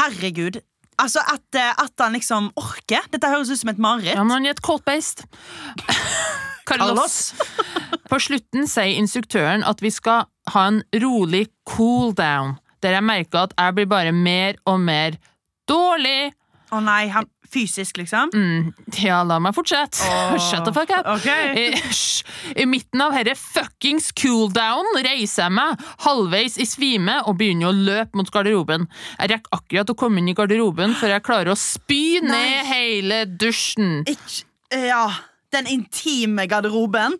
Herregud. 0.00 0.58
Altså, 1.02 1.20
at, 1.28 1.44
eh, 1.58 1.72
at 1.84 1.92
han 2.00 2.16
liksom 2.16 2.50
orker. 2.56 3.04
Dette 3.12 3.28
høres 3.28 3.50
ut 3.52 3.60
som 3.60 3.72
et 3.72 3.80
mareritt. 3.82 4.14
Ja, 4.14 4.24
men 4.24 4.32
han 4.38 4.46
er 4.48 4.56
et 4.56 4.64
cold-based. 4.68 5.26
Carlos. 6.66 7.34
På 8.10 8.18
slutten 8.22 8.66
sier 8.70 8.96
instruktøren 8.98 9.62
at 9.66 9.82
vi 9.84 9.92
skal 9.94 10.26
ha 10.54 10.64
en 10.70 10.80
rolig 11.02 11.46
cool 11.68 12.14
down, 12.16 12.56
der 12.82 12.96
jeg 12.96 13.06
merker 13.06 13.46
at 13.46 13.54
jeg 13.58 13.76
blir 13.76 13.88
bare 13.90 14.14
mer 14.14 14.58
og 14.66 14.80
mer 14.82 15.18
dårlig. 15.70 16.32
Å 16.74 16.80
nei, 16.82 17.06
han, 17.14 17.28
fysisk, 17.56 17.96
liksom? 18.02 18.30
Mm, 18.36 18.72
ja, 19.00 19.22
la 19.26 19.38
meg 19.42 19.56
fortsette. 19.56 20.04
Shut 20.48 20.66
the 20.68 20.74
fuck 20.76 20.92
up. 20.92 21.08
Ok. 21.16 21.28
I. 21.56 21.70
I 22.62 22.66
midten 22.68 23.00
av 23.02 23.14
herre 23.16 23.32
fuckings 23.38 24.10
cooldown 24.16 24.84
reiser 25.06 25.46
jeg 25.46 25.54
meg 25.56 25.86
halvveis 26.04 26.58
i 26.62 26.66
svime 26.68 27.18
og 27.26 27.38
begynner 27.40 27.70
å 27.72 27.76
løpe 27.76 28.20
mot 28.20 28.30
garderoben. 28.34 28.84
Jeg 29.16 29.32
rekker 29.32 29.56
akkurat 29.56 29.92
å 29.92 29.96
komme 29.98 30.20
inn 30.22 30.28
i 30.32 30.36
garderoben 30.36 30.94
før 31.00 31.16
jeg 31.16 31.24
klarer 31.26 31.54
å 31.54 31.58
spy 31.58 32.20
Nei. 32.20 32.28
ned 32.34 32.68
hele 32.72 33.22
dusjen. 33.40 34.02
Ikke 34.06 34.44
Ja. 34.86 35.06
Den 35.56 35.68
intime 35.72 36.44
garderoben, 36.50 37.16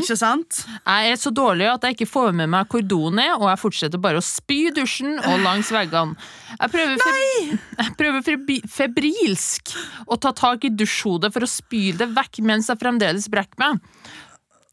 ikke 0.00 0.16
sant? 0.18 0.64
Jeg 0.82 1.12
er 1.12 1.18
så 1.20 1.30
dårlig 1.30 1.68
at 1.70 1.84
jeg 1.86 1.94
ikke 1.94 2.08
får 2.10 2.32
med 2.34 2.50
meg 2.50 2.66
hvor 2.72 2.82
doen 2.82 3.20
er, 3.22 3.36
og 3.36 3.46
jeg 3.52 3.60
fortsetter 3.62 4.02
bare 4.02 4.18
å 4.18 4.24
spy 4.24 4.58
i 4.68 4.72
dusjen 4.74 5.14
og 5.20 5.44
langs 5.44 5.70
veggene. 5.74 6.16
Jeg 6.56 6.72
prøver, 6.74 6.98
feb 7.04 7.58
jeg 7.78 7.94
prøver 8.00 8.64
febrilsk 8.78 9.76
å 10.10 10.18
ta 10.18 10.34
tak 10.34 10.66
i 10.66 10.72
dusjhodet 10.74 11.30
for 11.34 11.46
å 11.46 11.50
spyle 11.50 12.00
det 12.00 12.10
vekk 12.16 12.42
mens 12.50 12.72
jeg 12.72 12.80
fremdeles 12.82 13.30
brekker 13.30 13.62
meg. 13.62 13.78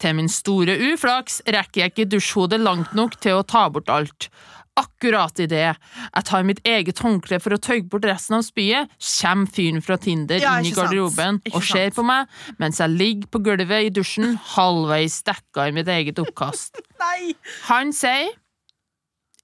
Til 0.02 0.18
min 0.18 0.28
store 0.28 0.74
uflaks 0.90 1.38
rekker 1.46 1.84
jeg 1.84 1.94
ikke 1.94 2.10
dusjhodet 2.16 2.58
langt 2.60 2.92
nok 2.98 3.16
til 3.22 3.38
å 3.38 3.46
ta 3.46 3.68
bort 3.72 3.88
alt. 3.92 4.28
Akkurat 4.76 5.40
idet 5.40 5.62
jeg 5.62 6.24
tar 6.28 6.44
mitt 6.44 6.60
eget 6.68 7.00
håndkle 7.00 7.38
for 7.40 7.56
å 7.56 7.60
tøyge 7.62 7.86
bort 7.92 8.04
resten 8.04 8.36
av 8.36 8.44
spyet, 8.44 8.92
kommer 9.00 9.48
fyren 9.56 9.80
fra 9.84 9.96
Tinder 10.00 10.42
Ja, 10.42 10.58
inn 10.60 10.68
i 10.68 10.74
garderoben 10.76 11.40
og 11.54 11.64
ser 11.64 11.94
på 11.96 12.04
meg 12.04 12.28
mens 12.60 12.82
jeg 12.82 12.92
ligger 12.92 13.30
på 13.32 13.40
gulvet 13.46 13.88
i 13.88 13.92
dusjen, 13.96 14.36
halvveis 14.56 15.22
dekka 15.26 15.70
i 15.70 15.74
mitt 15.76 15.88
eget 15.88 16.20
oppkast. 16.20 16.76
Han 17.70 17.94
sier 17.96 18.34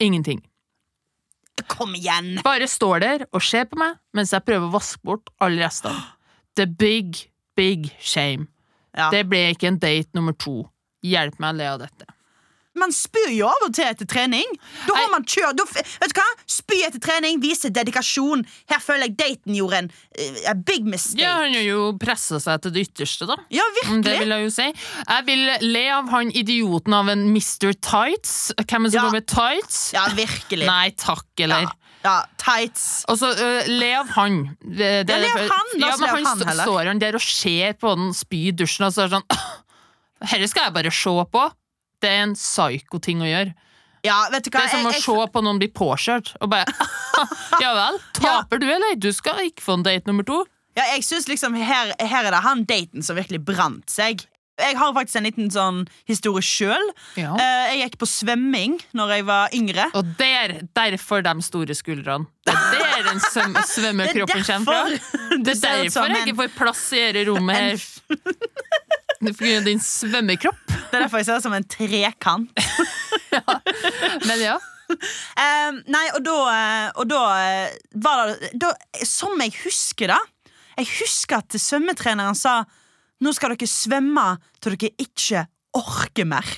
ingenting. 0.02 0.42
Kom 1.72 1.94
igjen! 1.96 2.34
Bare 2.44 2.68
står 2.68 3.02
der 3.04 3.26
og 3.32 3.40
ser 3.44 3.68
på 3.70 3.80
meg 3.80 3.96
mens 4.16 4.32
jeg 4.36 4.44
prøver 4.44 4.68
å 4.68 4.74
vaske 4.76 5.00
bort 5.06 5.32
alle 5.40 5.64
restene. 5.64 6.00
The 6.60 6.66
big, 6.68 7.24
big 7.56 7.88
shame. 8.00 8.50
Ja. 8.92 9.08
Det 9.12 9.24
ble 9.30 9.46
ikke 9.54 9.70
en 9.72 9.80
date 9.80 10.12
nummer 10.12 10.36
to. 10.36 10.66
Hjelp 11.02 11.38
meg 11.40 11.54
å 11.54 11.58
le 11.62 11.70
av 11.70 11.78
dette. 11.86 12.11
Man 12.78 12.92
spyr 12.96 13.28
jo 13.36 13.48
av 13.50 13.66
og 13.66 13.74
til 13.76 13.84
etter 13.84 14.08
trening. 14.08 14.48
Da 14.86 14.94
har 14.96 15.10
man 15.12 15.26
kjør, 15.28 15.52
da, 15.58 15.66
Vet 15.72 16.12
du 16.14 16.16
hva? 16.16 16.24
Spy 16.48 16.78
etter 16.86 17.02
trening 17.04 17.40
viser 17.42 17.68
dedikasjon. 17.74 18.46
Her 18.72 18.80
føler 18.80 19.10
jeg 19.10 19.16
daten 19.20 19.58
gjorde 19.58 19.82
en 19.82 19.90
uh, 19.92 20.54
big 20.56 20.88
mistake. 20.88 21.20
Ja, 21.20 21.34
han 21.42 21.52
har 21.58 21.66
jo 21.66 21.90
pressa 22.00 22.40
seg 22.40 22.62
til 22.64 22.72
det 22.72 22.86
ytterste, 22.88 23.28
da. 23.28 23.36
Ja, 23.52 23.66
virkelig 23.82 24.00
Det 24.06 24.14
virkelig. 24.14 24.24
vil 24.24 24.34
jeg 24.36 24.46
jo 24.48 24.54
si. 24.56 24.70
Jeg 25.02 25.28
vil 25.28 25.44
le 25.74 25.84
av 25.98 26.08
han 26.14 26.32
idioten 26.42 26.96
av 26.96 27.12
en 27.12 27.26
Mr. 27.28 27.76
Tights. 27.76 28.34
Hvem 28.64 28.88
er 28.88 28.90
det 28.90 28.96
som 28.96 29.08
går 29.10 29.16
med 29.20 29.28
tights? 29.36 29.78
Ja, 29.92 30.08
virkelig. 30.16 30.66
Nei 30.72 30.90
takk, 30.96 31.28
eller? 31.44 31.68
Ja, 31.68 31.78
ja, 32.02 32.16
tights. 32.40 32.86
Og 33.12 33.20
så 33.20 33.34
uh, 33.36 33.68
le 33.68 33.92
av 34.00 34.16
han. 34.16 34.40
Det, 34.64 34.94
det, 35.06 35.12
Ja, 35.12 35.22
le 35.22 35.32
av 35.36 35.48
han. 35.52 35.74
Ja, 35.76 35.92
men 36.00 36.08
han 36.16 36.30
han 36.32 36.46
heller. 36.48 36.64
står 36.64 36.88
han 36.94 37.04
der 37.04 37.20
og 37.20 37.22
ser 37.28 37.76
på 37.78 37.92
den 38.00 38.14
spy 38.16 38.46
i 38.48 38.56
dusjen, 38.64 38.88
og 38.88 38.96
så 38.96 39.04
er 39.04 39.12
det 39.12 39.20
sånn 39.20 39.28
Dette 40.32 40.48
skal 40.48 40.68
jeg 40.70 40.74
bare 40.80 40.90
se 40.94 41.12
på. 41.36 41.50
Det 42.02 42.10
er 42.10 42.24
en 42.26 42.34
psyko-ting 42.38 43.22
å 43.22 43.28
gjøre. 43.30 43.54
Ja, 44.02 44.16
vet 44.32 44.42
du 44.44 44.50
hva? 44.50 44.64
Det 44.64 44.66
er 44.66 44.72
som 44.74 44.86
å 44.88 44.90
Jeg- 44.90 44.98
jeg- 44.98 45.04
se 45.06 45.26
på 45.32 45.42
noen 45.46 45.58
bli 45.62 45.68
påkjørt 45.70 46.32
og 46.42 46.50
bare 46.50 46.66
Ja 47.62 47.70
vel, 47.76 48.00
taper 48.18 48.58
du, 48.58 48.66
eller? 48.66 48.96
Du 48.98 49.12
skal 49.14 49.38
ikke 49.46 49.62
få 49.62 49.78
en 49.78 49.84
date 49.86 50.06
nummer 50.10 50.26
to. 50.26 50.42
Ja, 50.74 50.82
jeg 50.94 51.04
synes 51.06 51.28
liksom 51.28 51.54
her, 51.54 51.92
her 52.00 52.24
er 52.26 52.30
det 52.32 52.42
han 52.42 52.64
daten 52.64 53.02
som 53.04 53.14
virkelig 53.16 53.44
brant 53.44 53.86
seg. 53.92 54.24
Jeg 54.60 54.76
har 54.76 54.92
faktisk 54.92 55.16
en 55.16 55.24
liten 55.24 55.48
sånn 55.50 55.78
historie 56.08 56.42
sjøl. 56.44 56.82
Ja. 57.16 57.32
jeg 57.72 57.86
gikk 57.90 57.96
på 58.02 58.06
svømming 58.08 58.74
når 58.94 59.08
jeg 59.16 59.24
var 59.28 59.48
yngre. 59.56 59.86
Og 59.96 60.10
der, 60.18 60.58
derfor 60.76 61.22
de 61.24 61.32
store 61.42 61.74
skuldrene. 61.76 62.26
Det 62.46 62.54
er 62.54 63.02
der 63.02 63.06
den 63.12 63.20
svøm 63.20 63.54
svømmekroppen 63.70 64.42
Det 64.44 64.50
er 64.50 64.58
kommer 64.58 64.66
fra. 64.66 64.82
derfor 64.90 65.44
Det 65.44 65.44
det 65.44 65.56
er 65.64 65.84
derfor 65.84 66.08
jeg 66.12 66.26
ikke 66.26 66.36
får 66.42 66.52
plass 66.58 66.84
i 66.92 67.00
dette 67.12 67.24
rommet 67.30 67.56
her. 67.56 67.86
Av 69.22 69.64
din 69.66 69.78
svømmekropp. 69.78 70.62
Det 70.66 70.98
er 70.98 71.04
derfor 71.04 71.20
jeg 71.20 71.28
ser 71.28 71.38
ut 71.38 71.44
som 71.44 71.54
en 71.54 71.66
trekant. 71.70 72.50
Men 74.28 74.42
ja. 74.42 74.56
Eh, 74.92 75.70
nei, 75.88 76.04
og 76.16 76.24
da, 76.26 76.36
eh, 76.52 76.88
og 77.00 77.06
da 77.08 77.20
eh, 77.40 77.76
var 78.02 78.34
det 78.34 78.50
da, 78.60 78.74
Som 79.08 79.40
jeg 79.40 79.54
husker 79.62 80.12
da. 80.12 80.18
Jeg 80.76 80.90
husker 80.98 81.40
at 81.40 81.56
svømmetreneren 81.56 82.36
sa 82.36 82.58
Nå 83.22 83.32
skal 83.36 83.54
dere 83.54 83.70
svømme 83.70 84.26
til 84.60 84.74
dere 84.74 84.92
ikke 85.00 85.46
orker 85.78 86.26
mer. 86.28 86.48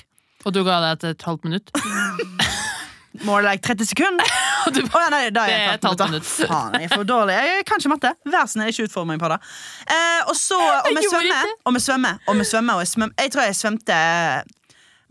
Og 0.45 0.53
du 0.53 0.63
ga 0.65 0.81
deg 0.81 1.05
et 1.13 1.27
halvt 1.29 1.45
minutt? 1.45 1.69
More 3.23 3.41
like 3.45 3.61
30 3.63 3.85
sekunder. 3.85 4.25
Du- 4.73 4.81
oh, 4.81 4.97
ja, 4.97 5.09
nei, 5.13 5.29
da 5.29 5.43
er 5.45 5.51
jeg 5.51 5.73
et 5.77 5.83
halvt 5.85 5.99
minutt. 6.09 6.25
Faen, 6.25 6.73
jeg 6.81 6.87
er 6.89 6.93
for 6.95 7.05
dårlig. 7.05 7.35
Jeg 7.37 7.65
kan 7.69 7.77
ikke 7.77 7.91
matte. 7.91 8.11
versen 8.33 8.63
er 8.63 8.71
ikke 8.71 8.87
utformet 8.87 9.19
på 9.21 9.29
det. 9.29 9.37
Eh, 9.85 10.21
og 10.25 10.33
så 10.39 10.57
Og 10.57 10.89
vi 10.97 11.03
svømmer, 11.05 11.51
og 11.69 11.75
vi 11.77 11.81
svømmer, 11.85 12.17
og 12.25 12.39
vi 12.39 12.47
svømmer. 12.49 12.73
Og 12.79 12.81
jeg, 12.81 12.89
svøm, 12.89 13.11
jeg 13.21 13.31
tror 13.35 13.45
jeg 13.45 13.55
svømte 13.59 13.99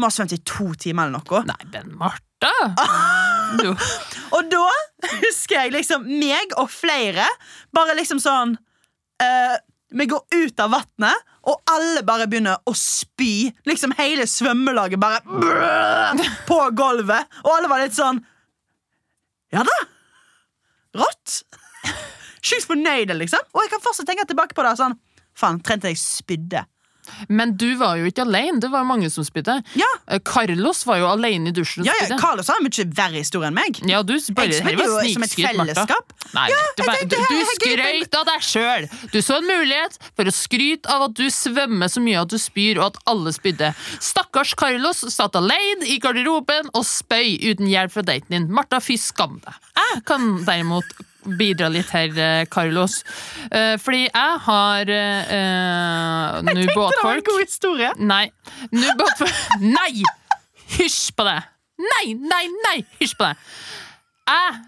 Må 0.03 0.09
ha 0.11 0.11
svømt 0.11 0.35
i 0.35 0.41
to 0.43 0.67
timer 0.75 1.07
eller 1.07 1.23
noe. 1.23 1.45
Nei, 1.47 1.61
men 1.71 1.95
Martha! 2.01 2.51
Og 4.35 4.49
da 4.51 4.65
husker 5.23 5.61
jeg 5.63 5.73
liksom 5.77 6.03
meg 6.19 6.51
og 6.59 6.67
flere 6.73 7.25
bare 7.75 7.95
liksom 7.95 8.19
sånn 8.23 8.57
eh, 9.23 9.55
Vi 9.95 10.07
går 10.11 10.23
ut 10.35 10.61
av 10.61 10.73
vannet, 10.75 11.27
og 11.47 11.61
alle 11.71 12.03
bare 12.07 12.27
begynner 12.31 12.59
å 12.67 12.73
spy. 12.75 13.53
Liksom 13.69 13.95
hele 13.99 14.27
svømmelaget 14.27 14.99
bare 15.01 15.21
brrr, 15.27 16.23
på 16.49 16.59
gulvet. 16.75 17.31
Og 17.45 17.51
alle 17.55 17.71
var 17.71 17.85
litt 17.85 17.97
sånn 17.97 18.19
Ja 19.55 19.63
da! 19.67 19.77
Rått! 20.99 21.43
Sjukt 22.45 22.67
fornøyde, 22.69 23.15
liksom. 23.17 23.43
Og 23.55 23.63
jeg 23.65 23.73
kan 23.73 23.83
fortsatt 23.85 24.09
tenke 24.11 24.27
tilbake 24.29 24.57
på 24.57 24.67
det 24.67 24.75
sånn 24.81 24.99
Faen, 25.35 25.59
trente 25.67 25.91
jeg 25.91 25.99
spydde. 25.99 26.61
Men 27.29 27.57
du 27.61 27.75
var 27.81 27.99
jo 28.01 28.09
ikke 28.11 28.25
alene. 28.25 28.61
Det 28.63 28.71
var 28.73 28.87
mange 28.89 29.11
som 29.13 29.25
spydde. 29.27 29.61
Ja, 29.81 29.89
Eh, 30.05 30.19
Carlos 30.21 30.83
var 30.87 30.99
jo 31.01 31.07
alene 31.09 31.49
i 31.49 31.53
dusjen 31.57 31.81
og 31.83 31.87
ja, 31.89 31.95
ja 31.97 32.05
spydde. 32.05 32.19
Carlos 32.21 32.49
har 32.51 32.59
en 32.61 32.67
mye 32.67 32.85
verre 32.99 33.21
historie 33.23 33.49
enn 33.49 33.57
meg. 33.57 33.79
Ja, 33.89 34.03
du 34.05 34.13
bare, 34.37 34.51
Jeg 34.53 34.61
spydde 34.61 34.85
jo 34.85 35.15
som 35.15 35.25
et 35.25 35.37
fellesskap. 35.39 36.13
Nei, 36.35 36.45
du, 36.51 36.83
jeg 36.83 36.89
bare, 36.89 37.07
du, 37.09 37.17
du 37.17 37.39
skrøt 37.55 38.19
av 38.19 38.27
deg 38.29 38.45
sjøl! 38.45 38.89
Du 39.15 39.19
så 39.25 39.39
en 39.39 39.49
mulighet 39.49 39.97
for 40.17 40.29
å 40.29 40.35
skryte 40.35 40.91
av 40.93 41.07
at 41.09 41.17
du 41.17 41.25
svømmer 41.33 41.89
så 41.93 42.03
mye 42.05 42.21
at 42.21 42.33
du 42.35 42.37
spyr, 42.41 42.81
og 42.83 42.91
at 42.93 43.01
alle 43.15 43.33
spydde. 43.33 43.73
Stakkars 44.05 44.53
Carlos 44.61 45.01
satt 45.15 45.39
alene 45.41 45.89
i 45.89 45.97
garderoben 46.03 46.69
og 46.75 46.85
spøy 46.89 47.39
uten 47.49 47.71
hjelp 47.71 47.95
fra 47.97 48.05
daten 48.05 48.37
din. 48.37 48.51
Martha, 48.53 48.83
fy 48.85 48.99
skam 49.01 49.41
deg. 49.45 49.57
Jeg 49.81 50.05
kan 50.09 50.31
derimot 50.45 50.97
bidra 51.25 51.69
litt 51.73 51.91
her, 51.95 52.13
eh, 52.19 52.45
Carlos. 52.51 53.01
Eh, 53.51 53.75
fordi 53.81 54.05
jeg 54.07 54.39
har 54.47 54.93
uh, 54.93 56.43
nå 56.45 56.55
Det 56.55 56.77
var 56.77 57.17
en 57.17 57.27
god 57.27 57.41
historie. 57.41 57.91
Nei. 57.99 58.29
Nå 58.75 58.95
båtfolk 58.99 59.35
Nei! 59.79 60.05
Hysj 60.77 61.13
på 61.17 61.27
det! 61.27 61.41
Nei, 61.81 62.15
nei, 62.15 62.45
nei! 62.69 62.79
Hysj 63.01 63.17
på 63.19 63.29
det! 63.29 63.35
Jeg, 64.25 64.61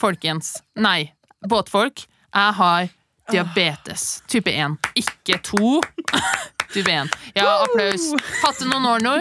folkens 0.00 0.56
Nei, 0.82 1.12
båtfolk. 1.46 2.06
Jeg 2.34 2.58
har 2.58 2.88
diabetes 3.30 4.22
type 4.28 4.50
1. 4.50 4.78
Ikke 4.98 5.38
2. 5.50 5.80
type 6.74 6.90
1. 6.90 7.14
Ja, 7.36 7.62
applaus. 7.62 8.10
Hatt 8.42 8.58
det 8.60 8.68
noen 8.68 8.88
år 8.90 9.04
nå. 9.04 9.14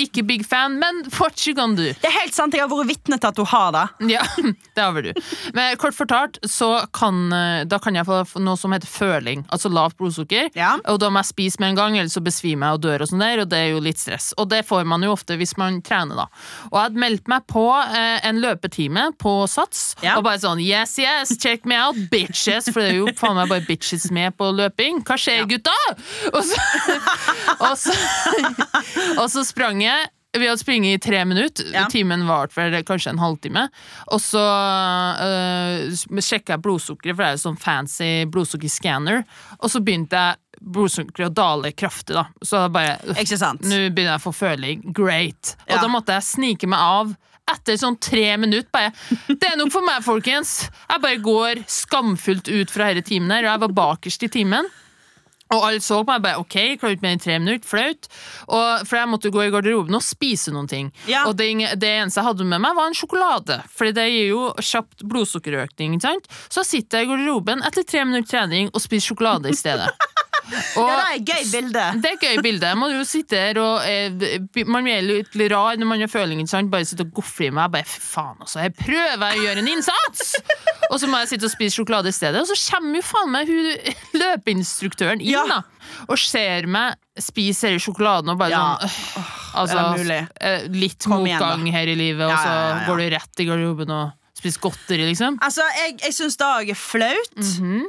Ikke 0.00 0.22
big 0.26 0.44
fan, 0.46 0.78
men 0.80 1.02
what 1.18 1.40
you 1.46 1.54
gonna 1.54 1.76
do? 1.76 1.88
Det 2.00 2.08
er 2.08 2.14
helt 2.20 2.34
sant, 2.36 2.54
jeg 2.56 2.62
har 2.64 2.70
vært 2.70 2.88
vitne 2.90 3.18
til 3.20 3.28
at 3.30 3.40
hun 3.42 3.48
har 3.50 3.72
det. 3.76 3.84
Ja, 4.14 4.22
det 4.76 4.82
har 4.84 4.92
vel 4.96 5.10
du. 5.10 5.20
Men 5.56 5.76
kort 5.80 5.96
fortalt, 5.96 6.38
så 6.48 6.70
kan, 6.96 7.18
eh, 7.34 7.64
da 7.68 7.78
kan 7.82 7.94
jeg 7.98 8.06
få 8.08 8.22
noe 8.40 8.56
som 8.60 8.72
heter 8.74 8.88
føling, 8.90 9.44
altså 9.52 9.70
lavt 9.72 9.98
blodsukker. 10.00 10.50
Ja. 10.58 10.76
Og 10.90 11.00
da 11.02 11.10
må 11.12 11.20
jeg 11.22 11.30
spise 11.32 11.60
med 11.62 11.74
en 11.74 11.80
gang, 11.80 11.98
eller 11.98 12.12
så 12.12 12.22
besvimer 12.24 12.70
jeg 12.70 12.80
og 12.80 12.84
dør, 12.86 13.04
og 13.06 13.10
sånn 13.12 13.24
der, 13.24 13.42
og 13.44 13.50
det 13.52 13.60
er 13.66 13.70
jo 13.74 13.82
litt 13.84 14.00
stress. 14.00 14.30
Og 14.40 14.48
det 14.52 14.62
får 14.68 14.86
man 14.88 15.04
jo 15.06 15.12
ofte 15.14 15.36
hvis 15.40 15.56
man 15.60 15.80
trener, 15.86 16.22
da. 16.24 16.28
Og 16.70 16.78
jeg 16.78 16.86
hadde 16.88 17.02
meldt 17.04 17.28
meg 17.32 17.46
på 17.50 17.66
eh, 17.82 18.18
en 18.30 18.40
løpetime 18.42 19.08
på 19.20 19.34
Sats, 19.50 19.90
Ja. 20.04 20.16
og 20.18 20.24
bare 20.26 20.40
sånn 20.42 20.60
yes, 20.62 20.96
yes, 21.02 21.34
check 21.42 21.66
me 21.68 21.76
out, 21.76 21.98
bitches, 22.12 22.70
for 22.72 22.80
det 22.80 22.94
er 22.94 22.98
jo 23.02 23.10
faen 23.18 23.36
meg 23.38 23.50
bare 23.50 23.66
bitches 23.68 24.08
med 24.14 24.36
på 24.38 24.48
løping. 24.56 25.02
Hva 25.06 25.18
skjer, 25.20 25.44
gutta? 25.50 25.74
Og 26.36 26.44
så, 26.46 26.56
og 27.60 27.72
så, 27.78 27.94
og 29.18 29.26
så 29.32 29.39
sprang 29.46 29.82
jeg. 29.84 30.08
Vi 30.32 30.46
hadde 30.46 30.60
springet 30.62 30.94
i 30.94 31.02
tre 31.10 31.24
minutter. 31.26 31.66
Ja. 31.74 31.88
Timen 31.90 32.22
varte 32.28 32.54
for 32.54 32.70
kanskje 32.86 33.10
en 33.10 33.18
halvtime. 33.18 33.64
Og 34.14 34.20
så 34.22 34.42
øh, 35.24 36.20
sjekka 36.22 36.54
jeg 36.54 36.62
blodsukkeret, 36.64 37.16
for 37.16 37.24
det 37.24 37.30
er 37.32 37.38
jo 37.38 37.42
sånn 37.42 37.58
fancy 37.60 38.10
blodsukkerskanner. 38.30 39.24
Og 39.58 39.72
så 39.72 39.82
begynte 39.82 40.20
jeg 40.20 40.60
blodsukkeret 40.60 41.32
å 41.32 41.34
dale 41.34 41.72
kraftig, 41.72 42.14
da. 42.18 42.26
Så 42.46 42.62
bare? 42.72 42.98
Nå 43.64 43.80
begynner 43.90 44.12
jeg 44.14 44.20
å 44.20 44.26
få 44.28 44.34
føling. 44.36 44.84
Great. 44.94 45.56
Og 45.66 45.74
Ja. 45.76 45.80
da 45.82 45.88
måtte 45.88 46.14
jeg 46.18 46.28
snike 46.28 46.68
meg 46.70 46.78
av. 46.78 47.16
Etter 47.50 47.74
sånn 47.80 47.96
tre 47.98 48.36
minutter 48.38 48.68
bare 48.70 48.92
Det 49.26 49.48
er 49.48 49.56
nok 49.58 49.72
for 49.72 49.82
meg, 49.82 50.04
folkens. 50.06 50.70
Jeg 50.86 51.00
bare 51.02 51.16
går 51.18 51.64
skamfullt 51.66 52.46
ut 52.46 52.70
fra 52.70 52.92
denne 52.92 53.02
timen 53.02 53.32
her, 53.34 53.42
og 53.48 53.50
jeg 53.50 53.60
var 53.64 53.74
bakerst 53.80 54.22
i 54.22 54.28
timen. 54.28 54.68
Og 55.50 55.64
alle 55.66 55.82
så 55.82 55.98
på 56.04 56.12
meg 56.12 56.22
bare 56.22 56.38
OK, 56.38 56.56
klarer 56.78 56.94
ikke 56.94 57.04
mer 57.06 57.16
enn 57.16 57.22
tre 57.22 57.38
minutter, 57.42 57.66
flaut. 57.66 58.08
Og, 58.46 58.84
for 58.86 59.00
jeg 59.00 59.10
måtte 59.10 59.32
gå 59.34 59.42
i 59.42 59.50
garderoben 59.50 59.98
og 59.98 60.04
spise 60.06 60.54
noen 60.54 60.70
ting. 60.70 60.92
Ja. 61.10 61.24
Og 61.26 61.34
det, 61.40 61.48
det 61.82 61.90
eneste 61.96 62.22
jeg 62.22 62.28
hadde 62.28 62.46
med 62.46 62.62
meg, 62.62 62.76
var 62.78 62.90
en 62.90 62.96
sjokolade. 62.98 63.58
For 63.74 63.90
det 63.90 64.06
gir 64.12 64.30
jo 64.30 64.44
kjapt 64.62 65.02
blodsukkerøkning. 65.10 65.98
ikke 65.98 66.06
sant? 66.06 66.30
Så 66.52 66.62
sitter 66.66 67.02
jeg 67.02 67.08
i 67.08 67.12
garderoben 67.14 67.66
etter 67.66 67.86
tre 67.86 68.06
minutter 68.06 68.30
trening 68.36 68.70
og 68.70 68.84
spiser 68.84 69.10
sjokolade 69.10 69.50
i 69.50 69.58
stedet. 69.58 69.90
Og 70.76 70.88
Ja, 70.88 70.96
det 70.96 71.06
er 71.06 71.16
et 71.16 71.26
gøy 71.30 71.44
bilde. 71.52 71.84
det 72.02 72.10
er 72.10 72.16
et 72.18 72.24
gøy 72.26 72.42
bilde. 72.42 72.70
Man 72.80 72.94
jo 72.94 73.04
sitte 73.06 73.38
her 73.38 73.58
og 73.62 73.84
eh, 73.86 74.64
Man 74.66 74.84
blir 74.86 75.02
litt 75.06 75.36
rar 75.52 75.76
når 75.80 75.86
man 75.86 76.00
har 76.04 76.10
føling. 76.10 76.40
ikke 76.42 76.50
sant? 76.54 76.70
Bare 76.72 76.84
sitte 76.88 77.06
og 77.06 77.12
gofle 77.20 77.46
i 77.48 77.54
meg. 77.54 77.70
Bare, 77.74 77.84
fy 77.88 78.00
faen, 78.02 78.36
altså. 78.40 78.60
Jeg 78.64 78.74
prøver 78.78 79.26
å 79.26 79.44
gjøre 79.44 79.62
en 79.64 79.68
innsats! 79.74 80.34
Og 80.90 80.98
så 80.98 81.06
må 81.06 81.20
jeg 81.22 81.28
sitte 81.34 81.46
og 81.46 81.52
spise 81.54 81.76
sjokolade 81.78 82.10
i 82.10 82.16
stedet. 82.16 82.40
Og 82.42 82.48
så 82.50 82.56
kommer 82.74 82.98
jo 82.98 83.06
faen 83.06 83.30
meg 83.30 83.50
hun 83.50 83.70
løpeinstruktøren 84.22 85.20
inn 85.22 85.30
Ja. 85.34 85.44
da 85.48 85.60
og 86.08 86.18
ser 86.22 86.68
meg 86.70 86.94
spise 87.18 87.66
hele 87.66 87.80
sjokoladen 87.82 88.30
og 88.30 88.38
bare 88.38 88.50
Ja. 88.54 88.78
sånn 88.78 89.18
øh, 89.18 89.30
Altså, 89.60 90.26
eh, 90.40 90.66
litt 90.70 91.02
Kom 91.02 91.24
igjen, 91.26 91.40
motgang 91.40 91.64
her 91.74 91.88
i 91.90 91.96
livet, 91.98 92.26
og 92.30 92.36
så 92.38 92.86
går 92.86 93.00
du 93.02 93.08
rett 93.16 93.40
i 93.42 93.46
garderoben 93.48 93.90
og 93.90 94.12
spiser 94.38 94.60
godteri, 94.62 95.08
liksom. 95.10 95.38
Altså, 95.42 95.62
Jeg, 95.76 95.96
jeg 96.04 96.14
syns 96.14 96.36
det 96.38 96.46
òg 96.46 96.70
er 96.70 96.78
flaut. 96.78 97.34
Mhm. 97.36 97.88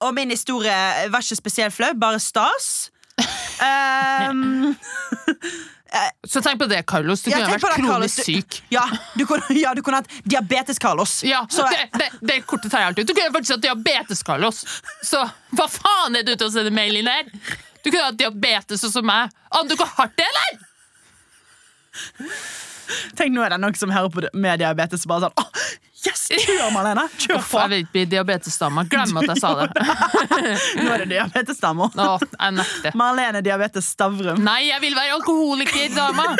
Og 0.00 0.14
min 0.16 0.30
historie 0.32 0.72
var 1.12 1.20
ikke 1.24 1.36
spesielt 1.38 1.74
flau, 1.76 1.90
bare 2.00 2.20
stas. 2.22 2.90
Um, 3.60 4.72
Så 6.24 6.38
tenk 6.40 6.60
på 6.60 6.68
det, 6.70 6.84
Carlos. 6.86 7.22
Du 7.24 7.30
Ja, 7.32 7.40
kunne 7.42 7.58
vært 7.58 7.80
kronisk 7.82 8.22
syk. 8.24 8.60
ja, 8.70 8.84
du 9.18 9.24
kunne, 9.26 9.42
ja, 9.58 9.72
du 9.74 9.82
kunne 9.82 9.98
hatt 9.98 10.12
diabetes, 10.22 10.78
Carlos. 10.78 11.16
Ja, 11.26 11.40
Så, 11.50 11.64
det, 11.66 11.88
det, 11.98 12.06
det 12.30 12.36
kortet 12.46 12.70
tar 12.70 12.84
jeg 12.84 12.92
alltid 12.92 13.02
ut. 13.04 13.10
Du 13.10 13.14
kunne 13.18 13.34
faktisk 13.34 13.56
hatt 13.56 13.64
diabetes, 13.64 14.22
Carlos. 14.24 14.60
Så 15.02 15.24
hva 15.58 15.66
faen 15.72 16.14
er 16.20 16.22
du 16.22 16.30
ute 16.36 16.46
og 16.46 16.54
sender 16.54 16.70
mail 16.76 17.00
inn 17.00 17.10
her? 17.10 17.26
Du 17.82 17.90
kunne 17.90 18.06
hatt 18.06 18.20
diabetes 18.22 18.84
sånn 18.84 18.94
som 19.00 19.08
meg. 19.10 19.34
Aner 19.50 19.72
du 19.72 19.76
hvor 19.82 19.90
hardt 19.98 20.14
det 20.20 20.28
er, 20.28 20.30
eller? 20.38 20.62
tenk 23.18 23.34
nå 23.34 23.42
er 23.44 23.52
det 23.54 23.58
noen 23.62 23.74
som 23.78 23.90
hører 23.94 24.10
på 24.14 24.22
med 24.38 24.60
diabetes 24.62 25.04
og 25.06 25.10
bare 25.12 25.26
sånn 25.28 25.42
Åh, 25.42 25.50
Yes, 26.00 26.26
kjør, 26.32 26.70
Marlene! 26.72 27.04
Kjør 27.22 27.42
på! 27.44 27.58
jeg 27.60 27.70
vil 27.72 27.82
ikke 27.84 27.94
bli 27.96 28.04
diabetesdama. 28.14 28.84
Glem 28.90 29.18
at 29.20 29.32
jeg 29.34 29.42
sa 29.42 29.50
det. 29.60 29.88
Nå 30.84 30.94
er 30.94 31.04
det 31.04 31.08
diabetesdama. 31.12 31.90
Å, 31.92 32.12
jeg 32.22 32.56
nekter. 32.56 32.96
Marlene 32.98 33.42
Diabetes 33.44 33.90
Stavrum. 33.92 34.40
Nei, 34.44 34.62
jeg 34.70 34.80
vil 34.84 34.96
være 34.96 35.18
alkoholiker-dama 35.18 36.30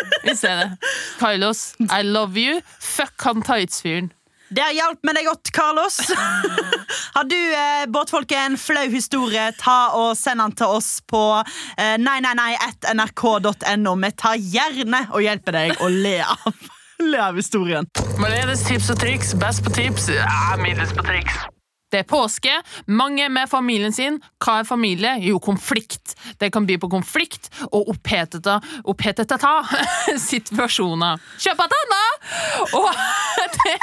ser 0.41 0.57
det. 0.57 0.71
Carlos, 1.19 1.75
I 1.91 2.03
love 2.03 2.41
you. 2.41 2.61
Fuck 2.79 3.21
han 3.29 3.45
tights-fyren. 3.45 4.11
Der 4.51 4.73
hjalp 4.75 4.99
vi 5.07 5.13
deg 5.15 5.29
godt, 5.29 5.53
Carlos. 5.55 6.01
Har 7.15 7.27
du, 7.29 7.37
eh, 7.37 7.85
båtfolket, 7.87 8.39
en 8.39 8.57
flau 8.59 8.89
historie, 8.91 9.45
ta 9.61 9.93
og 9.95 10.17
send 10.19 10.43
den 10.43 10.57
til 10.59 10.75
oss 10.75 10.89
på 11.07 11.23
eh, 11.39 11.95
nei, 12.03 12.17
nei, 12.25 12.33
nei, 12.35 12.51
nrk.no. 12.97 13.95
Vi 14.03 14.11
tar 14.19 14.41
gjerne 14.43 15.05
og 15.13 15.23
hjelper 15.23 15.55
deg 15.55 15.85
å 15.85 15.91
le 15.95 16.17
av, 16.27 16.67
le 17.01 17.21
Maledes 18.21 18.63
tips 18.67 18.91
og 18.91 19.01
triks. 19.01 19.33
Best 19.35 19.65
på 19.65 19.73
tips, 19.73 20.11
ja, 20.13 20.57
middels 20.61 20.93
på 20.93 21.03
triks. 21.03 21.41
Det 21.91 22.05
er 22.05 22.07
påske, 22.07 22.53
mange 22.87 23.25
er 23.25 23.33
med 23.35 23.49
familien 23.51 23.93
sin. 23.93 24.21
Hva 24.39 24.61
er 24.61 24.67
familie? 24.69 25.17
Jo, 25.27 25.41
konflikt. 25.43 26.15
Det 26.39 26.53
kan 26.55 26.67
by 26.67 26.77
på 26.79 26.91
konflikt 26.93 27.51
og 27.73 27.91
oppheteta, 27.91 28.61
oppheteta 28.85 29.55
situasjoner. 30.31 31.19
Kjøp 31.43 31.65
adana! 31.67 31.81
Anna! 31.91 32.05
Og 32.79 32.91
det 33.57 33.77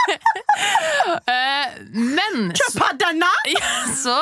eh, 1.33 1.77
Men 1.91 2.51
denne! 3.01 3.31
ja, 3.57 3.71
så 3.91 4.21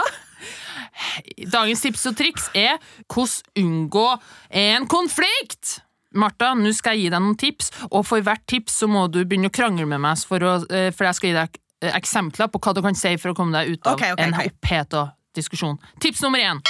Dagens 1.52 1.82
tips 1.84 2.06
og 2.10 2.18
triks 2.18 2.50
er 2.56 2.78
hvordan 3.12 3.66
unngå 3.66 4.08
en 4.50 4.88
konflikt. 4.88 5.82
Martha, 6.16 6.54
nå 6.56 6.72
skal 6.76 6.96
jeg 6.96 7.08
gi 7.08 7.14
deg 7.14 7.24
noen 7.24 7.38
tips, 7.40 7.72
og 7.92 8.06
for 8.08 8.24
hvert 8.26 8.44
tips 8.50 8.80
så 8.82 8.90
må 8.92 9.06
du 9.12 9.22
begynne 9.24 9.52
å 9.52 9.56
krangle 9.56 9.88
med 9.90 10.02
meg, 10.04 10.22
for, 10.28 10.44
å, 10.44 10.56
eh, 10.72 10.90
for 10.96 11.10
jeg 11.10 11.20
skal 11.20 11.32
gi 11.32 11.36
deg 11.38 11.60
eh, 11.84 11.92
eksempler 11.98 12.52
på 12.52 12.62
hva 12.64 12.76
du 12.76 12.82
kan 12.86 12.98
si 12.98 13.16
for 13.22 13.34
å 13.34 13.38
komme 13.38 13.56
deg 13.58 13.76
ut 13.76 13.90
av 13.90 14.00
okay, 14.00 14.16
okay, 14.16 14.30
en 14.30 14.38
okay. 14.38 14.54
oppheta 14.54 15.10
diskusjon. 15.36 15.78
Tips 16.04 16.24
nummer 16.24 16.40
én. 16.40 16.64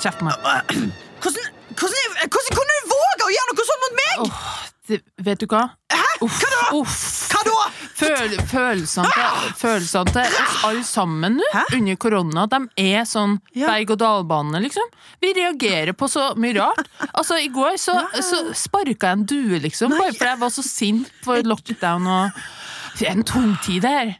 Kjeft 0.00 0.20
på 0.20 0.28
meg. 0.28 0.40
Hvordan, 1.26 1.46
hvordan, 1.74 2.26
hvordan 2.30 2.54
kunne 2.54 2.74
du 2.76 2.90
våge 2.92 3.24
å 3.24 3.30
gjøre 3.32 3.54
noe 3.56 3.64
sånt 3.66 3.82
mot 3.82 3.94
meg?! 3.96 4.18
Oh, 4.22 4.66
det, 4.86 4.98
vet 5.26 5.40
du 5.40 5.46
hva? 5.50 5.62
Hæ? 5.90 6.04
Uff, 6.22 6.36
Hva 6.38 6.50
da? 6.52 6.60
uff. 6.76 6.98
Føl, 7.96 8.34
følelsene, 8.50 9.08
til, 9.14 9.52
følelsene 9.60 10.12
til 10.12 10.36
oss 10.42 10.56
alle 10.68 10.82
sammen 10.86 11.38
nå 11.38 11.46
Hæ? 11.52 11.62
under 11.78 11.98
korona, 12.00 12.44
de 12.52 12.60
er 12.82 13.06
sånn 13.08 13.38
berg-og-dal-bane, 13.54 14.60
liksom. 14.66 14.90
Vi 15.22 15.32
reagerer 15.36 15.96
på 15.96 16.08
så 16.12 16.28
mye 16.40 16.58
rart. 16.58 16.90
Altså, 17.12 17.38
I 17.40 17.48
går 17.54 17.78
så, 17.80 17.96
så 18.20 18.42
sparka 18.56 19.12
jeg 19.12 19.20
en 19.20 19.24
due, 19.28 19.62
liksom, 19.64 19.96
bare 19.96 20.12
fordi 20.12 20.30
jeg 20.32 20.42
var 20.44 20.54
så 20.54 20.66
sint 20.66 21.10
for 21.24 21.42
lockdown 21.46 22.06
og 22.06 22.44
Det 22.96 23.08
er 23.08 23.16
en 23.18 23.26
tung 23.28 23.50
tid, 23.64 23.82
det 23.84 23.92
her. 23.92 24.14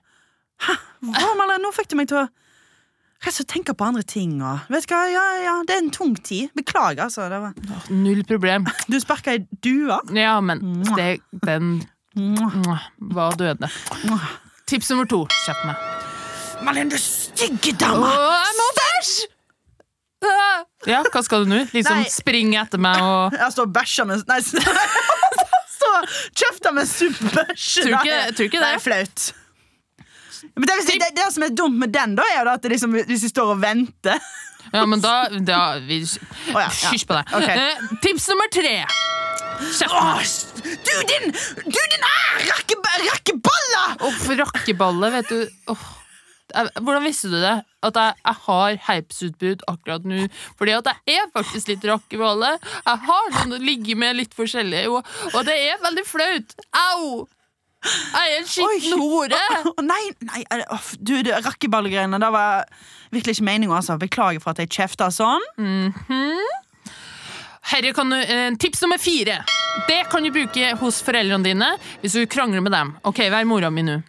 Hva, 0.67 1.31
Marlene, 1.37 1.63
nå 1.65 1.73
fikk 1.77 1.93
du 1.93 1.97
meg 2.01 2.11
til 2.11 2.25
å 2.25 2.27
jeg 3.27 3.47
tenke 3.49 3.75
på 3.75 3.87
andre 3.87 4.05
ting 4.07 4.37
og 4.45 4.69
Vet 4.71 4.87
du 4.87 4.93
hva, 4.93 5.01
ja, 5.11 5.25
ja, 5.43 5.55
det 5.67 5.75
er 5.75 5.83
en 5.83 5.91
tung 5.91 6.15
tid. 6.15 6.51
Beklager, 6.55 7.09
altså. 7.09 7.27
Det 7.33 7.41
var. 7.43 7.57
Null 7.91 8.23
problem. 8.29 8.67
Du 8.87 8.99
sparka 9.03 9.35
ei 9.35 9.41
due. 9.65 9.97
Ja, 10.15 10.37
men 10.45 10.85
det, 10.95 11.09
den 11.43 11.81
var 12.17 13.37
døde. 13.37 13.69
Tips 14.67 14.91
nummer 14.91 15.07
to. 15.11 15.23
Kjapp 15.45 15.65
meg. 15.69 15.77
Malin, 16.65 16.89
du 16.89 16.97
stygge 16.99 17.75
må 17.93 18.69
bæsj! 18.81 19.17
Ja, 20.89 21.03
hva 21.13 21.21
skal 21.23 21.45
du 21.45 21.51
nå? 21.53 21.59
Liksom 21.75 22.01
Nei. 22.01 22.09
springe 22.11 22.57
etter 22.63 22.81
meg 22.83 22.99
og 23.05 23.35
Jeg 23.37 23.53
står 23.53 23.67
og 23.69 23.75
bæsjer 23.77 24.07
med 24.09 24.23
Nei, 24.31 24.39
står 25.77 25.99
og 25.99 26.15
kjefter 26.41 26.73
mens 26.75 26.95
du 26.99 27.11
bæsjer. 27.11 27.91
Tror 27.91 27.99
ikke- 28.01 28.33
tror 28.39 28.49
ikke 28.49 28.63
Det 28.63 28.71
er 28.73 28.83
flaut. 28.83 29.27
Men 30.57 30.69
det, 30.71 30.77
det, 30.89 31.11
det 31.19 31.29
som 31.35 31.45
er 31.45 31.53
dumt 31.53 31.79
med 31.79 31.93
den, 31.93 32.15
da, 32.17 32.25
er 32.33 32.39
jo 32.41 32.45
da 32.49 32.57
at 32.57 32.63
det 32.65 32.73
liksom, 32.73 32.97
hvis 32.97 33.27
vi 33.27 33.29
står 33.29 33.53
og 33.55 33.61
venter 33.61 34.17
Ja, 34.73 34.87
men 34.87 35.03
da, 35.03 35.17
da 35.41 35.61
vi, 35.83 36.01
ja, 36.03 36.65
ja. 36.67 36.71
Hysj 36.93 37.07
på 37.09 37.17
deg. 37.19 37.35
Okay. 37.39 37.61
Eh, 37.61 37.99
tips 38.05 38.29
nummer 38.33 38.51
tre. 38.53 38.79
Åh. 39.87 40.25
Du, 40.67 40.95
din 41.09 41.31
Du, 41.65 41.79
din 41.93 42.05
ah, 42.05 42.33
rakke, 42.51 42.81
rakkeballe! 43.07 43.85
Uff, 44.09 44.27
rakkeballe, 44.43 45.13
vet 45.21 45.31
du. 45.33 45.47
Oh. 45.73 45.87
Hvordan 46.55 47.05
visste 47.05 47.29
du 47.29 47.39
det? 47.43 47.57
At 47.85 47.97
jeg, 47.99 48.19
jeg 48.23 48.37
har 48.47 48.77
herpesutbrudd 48.89 49.65
akkurat 49.71 50.07
nå. 50.09 50.27
Fordi 50.59 50.77
at 50.77 50.91
jeg 50.93 51.21
er 51.21 51.33
faktisk 51.35 51.73
litt 51.73 51.87
rakkeballe. 51.89 52.53
Jeg 52.87 53.03
har 53.09 53.33
noen 53.35 53.57
å 53.59 53.63
ligge 53.63 53.97
med 53.99 54.19
litt 54.21 54.37
forskjellig, 54.37 54.87
og, 54.93 55.09
og 55.33 55.41
det 55.49 55.57
er 55.71 55.83
veldig 55.83 56.07
flaut. 56.07 56.57
Au! 56.87 57.27
Jeg 57.85 58.33
er 58.33 58.39
en 58.41 58.49
skitten 58.51 58.99
hore. 58.99 59.41
Nei, 59.85 60.03
nei 60.27 60.43
det- 60.51 60.97
du, 60.99 61.13
rakkeballgreiene. 61.45 62.19
Det 62.19 62.31
var 62.33 62.65
virkelig 63.13 63.37
ikke 63.37 63.45
meningen. 63.45 63.77
Altså. 63.77 63.99
Beklager 64.01 64.41
for 64.43 64.51
at 64.51 64.59
jeg 64.65 64.73
kjefta 64.75 65.11
sånn. 65.15 65.45
Herre 67.67 67.93
kan 67.93 68.11
du, 68.11 68.17
eh, 68.17 68.51
tips 68.59 68.83
nummer 68.83 68.99
fire. 68.99 69.45
Det 69.89 70.09
kan 70.11 70.23
du 70.23 70.31
bruke 70.31 70.77
hos 70.81 71.01
foreldrene 71.03 71.45
dine 71.45 71.71
hvis 72.03 72.13
du 72.15 72.27
krangler 72.27 72.63
med 72.63 72.73
dem. 72.73 72.95
Ok, 73.05 73.19
vær 73.31 73.45
mora 73.45 73.71
mi 73.71 73.83
nå. 73.83 74.03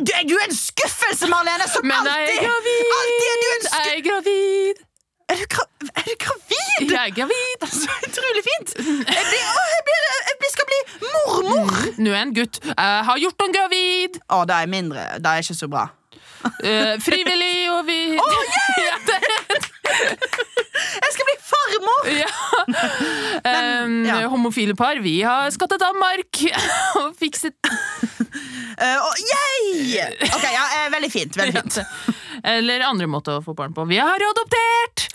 Du, 0.00 0.10
er 0.16 0.24
jo 0.24 0.38
en 0.40 0.54
skuffelse, 0.56 1.28
Marlene! 1.28 1.66
Som 1.68 1.84
Men 1.86 1.98
alltid! 2.00 2.24
jeg 2.24 2.38
er 2.38 2.46
gravid! 2.48 2.92
Alltid 2.98 3.26
er 3.30 3.40
du 3.42 3.48
en 3.52 3.66
Jeg 3.74 3.98
er 3.98 4.02
gravid! 4.08 4.82
Er 5.24 5.36
du, 5.40 5.44
gra 5.54 5.64
er 5.94 6.06
du 6.08 6.14
gravid? 6.24 6.90
Jeg 6.90 7.00
er 7.00 7.12
gravid! 7.18 7.66
Så 7.80 7.98
utrolig 8.08 8.44
fint! 8.48 8.72
Jeg, 8.80 9.26
blir, 9.28 9.44
å, 9.44 9.66
jeg, 9.74 9.84
blir, 9.90 10.06
blir, 10.44 10.52
skal 10.54 10.66
bli 10.70 11.10
mormor! 11.14 11.90
Nå 11.98 12.12
er 12.12 12.22
en 12.22 12.34
gutt. 12.36 12.60
Jeg 12.64 13.04
har 13.08 13.20
gjort 13.22 13.44
noen 13.44 13.54
gravid. 13.56 14.18
Å, 14.28 14.42
det 14.48 14.60
er 14.60 14.70
mindre. 14.70 15.06
Det 15.20 15.30
er 15.30 15.44
ikke 15.44 15.56
så 15.58 15.68
bra. 15.70 15.88
Eh, 16.64 16.94
frivillig, 17.00 17.70
og 17.72 17.86
vi 17.86 17.98
ja, 18.86 18.96
det, 19.08 19.18
Jeg 19.84 21.10
skal 21.14 21.28
bli 21.28 21.36
farmor! 21.50 22.08
ja. 22.22 22.30
Um, 23.84 24.04
ja. 24.06 24.18
Homofile 24.32 24.76
par, 24.76 25.00
vi 25.04 25.20
har 25.24 25.50
skattet 25.54 25.80
til 25.80 25.84
Danmark 25.84 26.44
og 27.02 27.14
fikset 27.20 27.56
Uh, 28.74 28.98
oh, 29.06 29.14
yay! 29.22 30.00
Ok, 30.34 30.42
ja, 30.50 30.64
eh, 30.80 30.88
Veldig 30.90 31.10
fint. 31.12 31.36
veldig 31.38 31.60
fint 31.60 31.76
Eller 32.42 32.82
andre 32.82 33.06
måter 33.06 33.36
å 33.38 33.42
få 33.44 33.54
barn 33.54 33.70
på. 33.76 33.84
Vi 33.86 34.00
har 34.02 34.18
adoptert! 34.18 35.04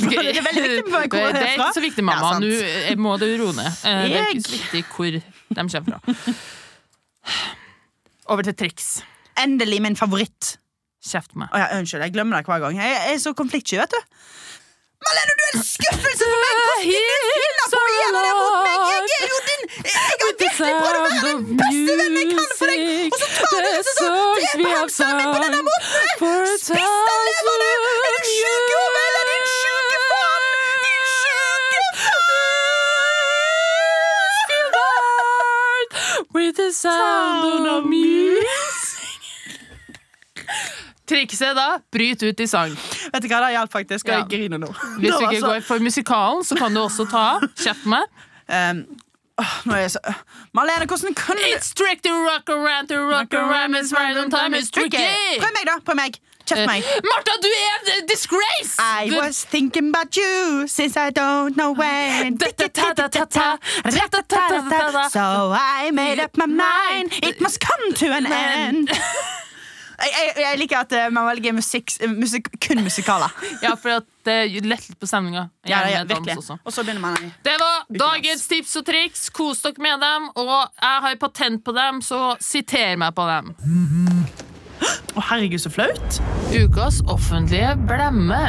Ikke. 0.00 0.22
Det 0.24 0.38
er 0.38 0.46
veldig 0.46 0.62
viktig 0.62 0.86
hvor 0.88 1.04
det 1.04 1.20
er 1.20 1.36
Det 1.36 1.42
er 1.42 1.52
ikke 1.58 1.76
så 1.76 1.82
viktig, 1.84 2.04
mamma. 2.06 2.32
Ja, 2.32 2.94
Nå 2.96 2.96
må 3.04 3.12
du 3.20 3.26
roe 3.42 3.52
ned. 3.56 3.76
Det 3.84 4.22
er 4.22 4.32
ikke 4.32 4.46
så 4.46 4.56
viktig 4.56 4.82
hvor 4.94 5.20
de 5.20 5.22
kommer 5.60 6.00
fra. 6.00 6.00
Over 8.30 8.48
til 8.48 8.56
triks. 8.56 8.90
Endelig 9.38 9.80
min 9.82 9.96
favoritt. 9.96 10.56
Kjeft 11.00 11.32
meg. 11.38 11.48
Oh, 11.52 11.58
ja, 11.60 11.66
unnskyld, 11.78 12.02
jeg 12.04 12.12
glemmer 12.12 12.36
det 12.40 12.46
hver 12.50 12.60
gang. 12.64 12.76
Jeg, 12.76 12.84
jeg 12.90 13.14
er 13.14 13.22
så 13.22 13.32
konfliktsky, 13.36 13.76
vet 13.80 13.94
du. 13.94 14.00
Malene, 15.00 15.32
du 15.38 15.42
er 15.46 15.52
en 15.56 15.64
skuffelse 15.64 16.24
for 16.28 16.38
meg! 16.44 16.52
Hvordan 16.60 17.00
kan 17.00 17.20
du 17.24 17.30
finne 17.40 17.64
på 17.72 17.78
å 17.80 17.88
gjøre 17.94 18.20
det 18.26 18.32
mot 18.36 18.56
meg? 18.60 18.74
Jeg 19.10 19.20
er 19.20 19.30
jo 19.30 19.38
din 19.46 19.62
Jeg 19.80 19.96
har 19.96 20.10
virkelig 20.20 20.50
prøvd 20.58 20.96
å 20.98 21.04
være 21.06 21.20
den 21.24 21.40
beste 21.60 21.92
vennen 22.00 22.20
jeg 22.20 22.26
kan 22.36 22.48
for 22.58 22.66
deg, 22.68 22.80
og 23.08 23.16
så 23.22 23.26
tar 23.38 23.60
du 23.64 23.70
og 23.70 23.84
så 23.88 24.08
dreper 24.10 24.68
hamsteren 24.76 24.92
sammen 25.00 25.26
på 25.32 25.38
denne 25.46 25.60
måten! 25.64 25.88
Spist 26.60 27.00
den 27.08 27.22
det 27.62 27.70
Er 27.70 28.12
du 28.12 28.20
sjuk 28.28 28.68
i 28.68 28.76
hodet, 28.76 29.04
eller 29.08 29.24
din 29.30 29.44
sjuke 29.54 29.98
faen? 30.10 30.44
Din 30.84 31.04
sjuke 31.16 31.78
With 36.34 36.56
the 36.56 36.70
sound 36.72 37.66
of 37.66 37.84
music. 37.86 38.29
Trikset 41.10 41.56
da, 41.58 41.68
bryt 41.92 42.22
ut 42.22 42.40
i 42.40 42.46
sang. 42.46 42.74
Vet 43.10 43.22
du 43.24 43.28
hva, 43.28 43.40
det 43.42 43.52
hjalp 43.56 43.72
faktisk, 43.74 44.06
og 44.08 44.14
jeg 44.14 44.26
griner 44.30 44.60
nå. 44.62 44.70
Hvis 45.02 45.10
du 45.16 45.24
ikke 45.26 45.40
så- 45.42 45.46
går 45.56 45.62
for 45.66 45.82
musikalen, 45.82 46.44
så 46.46 46.56
kan 46.60 46.74
du 46.74 46.80
også 46.84 47.08
ta 47.10 47.40
Kjeft 47.58 47.86
meg. 47.90 48.06
Um, 48.50 48.84
nå 49.66 49.72
er 49.74 49.84
jeg 49.86 49.90
så 49.94 50.00
Malene, 50.54 50.86
hvordan 50.86 51.14
kan 51.16 51.36
du 51.38 51.42
It's 51.50 51.72
tricky 51.74 52.02
to 52.08 52.12
rock 52.28 52.48
around 52.50 52.88
to 52.88 52.96
rock 53.08 53.32
around 53.34 53.74
It's 53.74 53.92
right 53.92 54.16
on 54.16 54.30
time, 54.30 54.54
it's 54.58 54.70
tricky. 54.70 54.98
Prøv 55.40 55.50
meg, 55.56 55.64
da. 55.66 55.78
Prøv 55.86 55.96
meg. 55.96 56.18
Kjeft 56.46 56.66
meg. 56.66 56.82
Martha, 57.06 57.34
du 57.42 57.48
er 57.48 57.90
en 58.00 58.06
disgrace! 58.08 58.74
I 58.78 59.08
Du- 59.10 59.16
was 59.20 59.44
thinking 59.44 59.88
about 59.94 60.16
you 60.16 60.66
since 60.68 60.96
I 60.96 61.10
don't 61.10 61.54
know 61.56 61.72
when. 61.72 62.38
So 65.10 65.52
I 65.54 65.90
made 65.92 66.18
up 66.18 66.36
my 66.36 66.46
mind. 66.46 67.12
It 67.22 67.40
must 67.40 67.60
come 67.60 67.94
to 67.94 68.06
an 68.12 68.26
end. 68.26 68.90
Jeg, 70.00 70.32
jeg, 70.40 70.58
liker 70.62 70.80
at 70.80 70.92
eh, 70.96 71.08
man 71.12 71.26
velger 71.28 71.52
musikk, 71.52 71.92
musikk, 72.14 72.48
kun 72.64 72.82
musikaler. 72.84 73.32
Ja, 73.64 73.74
for 73.76 74.00
at 74.00 74.06
det 74.24 74.62
letter 74.64 74.96
på 74.96 75.08
stemninga. 75.08 75.48
Ja, 75.68 75.82
virkelig. 76.08 76.36
Og 76.64 76.72
så 76.72 76.84
begynner 76.84 77.02
man 77.02 77.32
Det 77.44 77.56
var 77.60 77.84
dagens 77.92 78.46
tips 78.48 78.76
og 78.80 78.86
triks. 78.88 79.28
Kos 79.34 79.62
dere 79.66 79.82
med 79.82 80.00
dem. 80.00 80.30
Og 80.40 80.52
jeg 80.80 81.04
har 81.06 81.20
patent 81.20 81.64
på 81.64 81.76
dem, 81.76 82.00
så 82.04 82.34
siter 82.40 82.96
meg 83.00 83.14
på 83.16 83.28
dem. 83.28 83.54
Å, 84.80 85.24
herregud, 85.30 85.60
så 85.60 85.72
flaut. 85.72 86.20
Ukas 86.56 87.02
offentlige 87.10 87.74
blemme. 87.88 88.40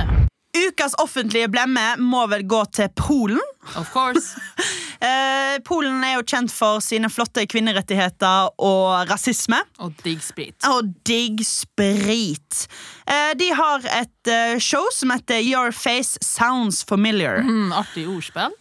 Ukas 0.51 0.95
offentlige 0.99 1.47
blemme 1.51 1.83
må 1.99 2.25
vel 2.31 2.43
gå 2.47 2.63
til 2.75 2.91
Polen. 2.95 3.39
Of 3.75 3.91
course. 3.93 4.35
Eh, 5.01 5.55
Polen 5.65 6.03
er 6.05 6.11
jo 6.19 6.21
kjent 6.29 6.51
for 6.53 6.77
sine 6.85 7.09
flotte 7.09 7.41
kvinnerettigheter 7.49 8.51
og 8.61 9.09
rasisme. 9.09 9.57
Og 9.81 9.95
digg 10.05 10.19
sprit. 10.21 10.53
Og 10.69 10.91
digg 11.09 11.39
sprit. 11.41 12.67
Eh, 13.09 13.31
de 13.39 13.47
har 13.57 13.81
et 13.97 14.29
eh, 14.29 14.59
show 14.61 14.85
som 14.93 15.09
heter 15.09 15.41
Your 15.41 15.73
Face 15.73 16.21
Sounds 16.21 16.83
Familiar. 16.85 17.41
Mm, 17.41 17.71
artig 17.73 18.03
ordspill. 18.13 18.53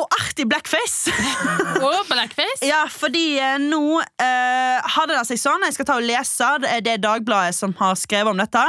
Og 0.00 0.16
artig 0.16 0.46
blackface. 0.48 1.12
Og 1.84 2.08
blackface. 2.08 2.64
ja, 2.64 2.86
fordi 2.88 3.36
nå 3.68 4.00
hadde 4.16 5.12
det 5.12 5.26
seg 5.28 5.38
sånn 5.38 5.62
Jeg 5.68 5.76
skal 5.76 5.86
ta 5.92 5.98
og 6.00 6.08
lese. 6.08 6.48
Det 6.64 6.72
er 6.72 6.86
det 6.88 6.96
Dagbladet 7.04 7.52
som 7.54 7.76
har 7.82 8.00
skrevet 8.00 8.32
om 8.32 8.40
dette. 8.40 8.64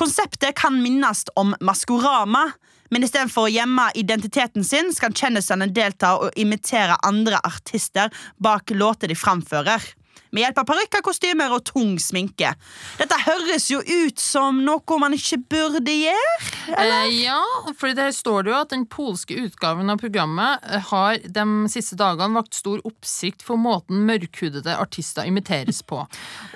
Konseptet 0.00 0.56
kan 0.58 0.80
minnes 0.80 1.26
om 1.36 1.52
Maskorama. 1.60 2.48
Men 2.90 3.04
istedenfor 3.04 3.48
å 3.48 3.52
gjemme 3.52 3.90
identiteten 3.98 4.64
sin, 4.64 4.92
skal 4.96 5.12
kjendisene 5.16 5.68
delta 5.74 6.16
og 6.22 6.36
imitere 6.40 6.96
andre 7.06 7.40
artister 7.44 8.12
bak 8.42 8.70
låter 8.74 9.08
de 9.08 9.16
framfører. 9.18 9.94
Med 10.30 10.42
hjelp 10.42 10.58
av 10.60 10.66
parykker, 10.68 11.00
kostymer 11.00 11.52
og 11.56 11.62
tung 11.64 11.94
sminke. 12.02 12.50
Dette 12.98 13.16
høres 13.22 13.70
jo 13.72 13.78
ut 13.80 14.20
som 14.20 14.58
noe 14.64 14.98
man 15.00 15.14
ikke 15.16 15.38
burde 15.54 15.94
gjøre. 15.94 16.34
Eh, 16.74 17.06
ja, 17.22 17.38
for 17.78 17.96
der 17.96 18.12
står 18.12 18.44
det 18.44 18.52
jo 18.52 18.58
at 18.58 18.74
den 18.74 18.84
polske 18.92 19.38
utgaven 19.40 19.88
av 19.88 20.02
programmet 20.02 20.60
eh, 20.68 20.84
har 20.90 21.22
de 21.24 21.46
siste 21.72 21.96
dagene 21.96 22.36
vakt 22.36 22.58
stor 22.60 22.82
oppsikt 22.88 23.46
for 23.46 23.56
måten 23.56 24.04
mørkhudede 24.08 24.76
artister 24.76 25.24
imiteres 25.28 25.80
på. 25.80 26.04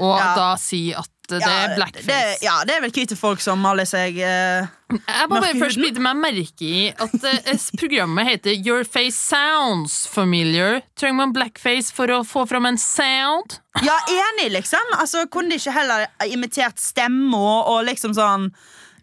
Og 0.03 0.15
Ja. 0.21 0.35
da 0.37 0.51
si 0.61 0.91
at 0.93 1.09
det 1.41 1.49
er 1.49 1.75
blackface. 1.79 2.07
Det, 2.09 2.39
ja, 2.45 2.59
det 2.69 2.77
er 2.77 2.85
vel 2.85 2.93
hvite 2.95 3.17
folk 3.19 3.41
som 3.45 3.61
maler 3.63 3.89
seg 3.89 4.19
eh, 4.21 4.69
Jeg 4.93 5.31
må 5.31 5.39
bare 5.41 5.57
først 5.61 5.81
bite 5.81 6.03
meg 6.05 6.19
merke 6.21 6.69
i 6.69 6.85
at 6.93 7.27
eh, 7.31 7.65
programmet 7.81 8.29
heter 8.29 8.57
Your 8.59 8.85
Face 8.85 9.17
Sounds 9.17 10.03
Familiar. 10.11 10.83
Trenger 11.01 11.21
man 11.23 11.35
blackface 11.37 11.95
for 11.95 12.13
å 12.13 12.21
få 12.27 12.45
fram 12.51 12.69
en 12.71 12.81
sound? 12.81 13.59
Ja, 13.87 13.97
enig, 14.13 14.51
liksom. 14.53 14.91
Altså, 15.01 15.25
Kunne 15.33 15.55
de 15.55 15.57
ikke 15.57 15.73
heller 15.73 16.05
imitert 16.29 16.77
stemme 16.83 17.39
og, 17.39 17.71
og 17.73 17.87
liksom 17.89 18.13
sånn 18.13 18.51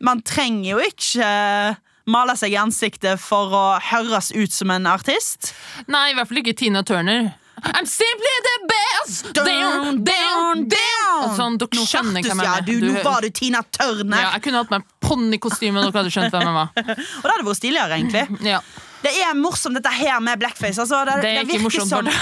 Man 0.05 0.21
trenger 0.21 0.75
jo 0.75 0.83
ikke 0.85 1.25
eh, 1.25 1.79
male 2.09 2.35
seg 2.37 2.53
i 2.53 2.59
ansiktet 2.59 3.21
for 3.21 3.53
å 3.53 3.65
høres 3.89 4.31
ut 4.33 4.53
som 4.53 4.71
en 4.73 4.87
artist. 4.89 5.53
Nei, 5.91 6.11
i 6.11 6.17
hvert 6.17 6.29
fall 6.29 6.41
ikke 6.41 6.57
Tina 6.57 6.83
Turner. 6.85 7.31
I'm 7.63 7.85
simply 7.85 8.35
the 8.47 8.55
best! 8.71 9.33
Down, 9.35 10.03
down, 10.03 10.65
down! 10.71 11.35
Sånn, 11.37 11.57
dere 11.61 11.85
skjønner 11.85 12.23
hvem 12.23 12.43
jeg 12.43 12.47
ja, 12.49 12.57
er. 12.57 12.67
du, 12.67 12.75
Nå 12.85 13.03
var 13.05 13.25
du 13.25 13.29
Tina 13.35 13.63
Turner. 13.75 14.21
ja, 14.23 14.29
Jeg 14.37 14.45
kunne 14.47 14.61
hatt 14.63 14.71
meg 14.73 14.85
ponnykostyme, 15.03 15.79
og 15.81 15.89
dere 15.89 16.03
hadde 16.03 16.13
skjønt 16.13 16.35
hvem 16.35 16.47
jeg 16.47 16.55
var. 16.59 16.69
Og 17.19 17.25
det 17.25 17.33
hadde 17.33 17.47
vært 17.49 17.59
stiligere, 17.61 17.99
egentlig. 17.99 18.25
Ja. 18.47 18.61
Det 19.03 19.11
er 19.23 19.33
morsomt, 19.39 19.75
dette 19.79 19.91
her 19.95 20.19
med 20.19 20.39
blackface. 20.41 20.79
Altså, 20.81 21.05
det, 21.05 21.21
Det 21.23 21.37
er 21.37 21.41
ikke 21.45 21.61
morsomt, 21.63 21.89
som- 21.89 22.05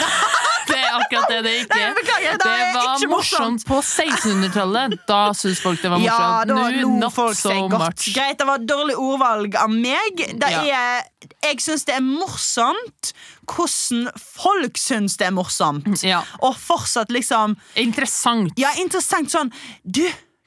Det 0.68 0.76
er 0.84 0.98
akkurat 1.00 1.30
det 1.32 1.38
det 1.46 1.52
ikke 1.62 1.76
Nei, 1.78 1.84
er. 1.88 1.94
beklager, 1.96 2.32
det 2.32 2.40
Det 2.44 2.74
var 2.76 2.98
ikke 2.98 3.08
morsomt. 3.10 3.64
morsomt 3.64 3.66
på 3.70 3.78
1600-tallet. 3.82 4.96
Da 5.08 5.20
syns 5.34 5.62
folk 5.64 5.82
det 5.82 5.90
var 5.94 6.02
Ja, 6.04 6.18
morsomt. 6.18 6.48
da 6.48 6.82
Nå, 6.84 6.90
not 7.00 7.14
folk 7.16 7.36
so 7.40 7.54
godt. 7.70 7.80
much. 7.80 8.10
Greit, 8.14 8.38
det 8.38 8.48
var 8.50 8.56
et 8.60 8.68
dårlig 8.68 8.96
ordvalg 9.00 9.56
av 9.56 9.70
meg. 9.72 10.18
Det 10.38 10.50
Ja. 10.52 10.62
er, 11.00 11.04
jeg 11.44 11.58
syns 11.64 11.86
det 11.86 11.96
er 11.96 12.02
morsomt 12.04 13.14
hvordan 13.48 14.12
folk 14.20 14.78
syns 14.78 15.16
det 15.18 15.28
er 15.28 15.32
morsomt. 15.32 16.04
Ja. 16.04 16.22
Og 16.44 16.56
fortsatt 16.60 17.10
liksom 17.16 17.56
Interessant. 17.76 18.52
Ja, 18.58 18.70
interessant 18.78 19.32
sånn 19.32 19.52
Du, 19.90 20.04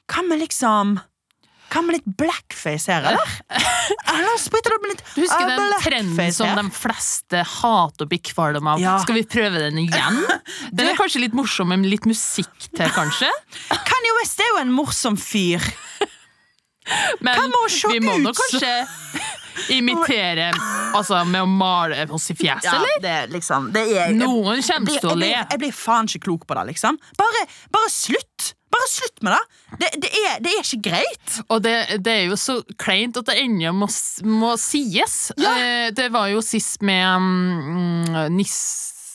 hva 0.07 0.21
vi 0.29 0.37
liksom 0.45 0.99
Kan 1.71 1.85
med 1.87 1.99
litt 1.99 2.07
blackface 2.19 2.91
her, 2.91 3.05
eller? 3.13 3.35
eller 4.11 4.39
spritter 4.39 4.43
sprite 4.43 4.73
det 4.73 4.79
med 4.83 4.91
litt 4.91 5.03
Du 5.15 5.21
husker 5.21 5.51
den 5.51 5.75
trenden 5.85 6.33
som 6.35 6.51
de 6.59 6.65
fleste 6.75 7.43
hater 7.47 8.05
og 8.05 8.11
blir 8.11 8.23
kvalm 8.31 8.67
av? 8.73 8.81
Ja. 8.83 8.97
Skal 9.03 9.15
vi 9.21 9.23
prøve 9.23 9.61
den 9.63 9.79
igjen? 9.85 10.19
Den 10.75 10.91
er 10.91 10.99
kanskje 10.99 11.23
litt 11.23 11.37
morsom 11.37 11.71
med 11.71 11.87
litt 11.87 12.07
musikk 12.09 12.51
til, 12.69 12.91
kanskje? 12.95 13.29
Kanye 13.91 14.17
West 14.19 14.43
er 14.43 14.51
jo 14.51 14.59
en 14.65 14.75
morsom 14.75 15.19
fyr. 15.19 15.63
Men 17.23 17.37
Hva 17.37 17.61
å 17.61 17.67
se 17.71 17.91
vi 17.93 18.01
må 18.03 18.17
nok 18.19 18.35
kanskje 18.39 18.71
imitere 19.69 20.47
Altså 20.97 21.19
med 21.29 21.43
å 21.43 21.49
male 21.49 22.07
oss 22.09 22.31
i 22.33 22.35
fjeset, 22.35 22.65
Ja, 22.65 22.79
eller? 22.79 23.03
det 23.03 23.35
liksom 23.35 23.69
det 23.75 23.83
er, 23.93 24.15
Noen 24.17 24.63
kommer 24.65 24.97
til 24.97 25.11
å 25.11 25.19
le. 25.19 25.29
jeg 25.35 25.61
blir 25.61 25.75
faen 25.75 26.09
ikke 26.09 26.25
klok 26.27 26.47
på 26.49 26.57
det, 26.57 26.65
liksom. 26.73 26.97
Bare, 27.19 27.45
bare 27.71 27.91
slutt! 27.93 28.55
Bare 28.71 28.87
slutt 28.91 29.21
med 29.25 29.33
det! 29.35 29.41
Det, 29.81 29.89
det, 30.03 30.11
er, 30.27 30.39
det 30.43 30.51
er 30.57 30.63
ikke 30.65 30.81
greit. 30.89 31.37
Og 31.49 31.61
det, 31.63 31.75
det 32.03 32.13
er 32.21 32.23
jo 32.31 32.37
så 32.39 32.57
kleint 32.79 33.17
at 33.21 33.27
det 33.31 33.37
ennå 33.43 33.71
må, 33.75 33.87
må 34.27 34.53
sies. 34.59 35.19
Ja. 35.39 35.55
Eh, 35.57 35.89
Det 35.95 36.09
var 36.13 36.27
jo 36.31 36.41
sist 36.45 36.81
med 36.87 37.05
um, 37.15 38.31
Niss... 38.35 38.57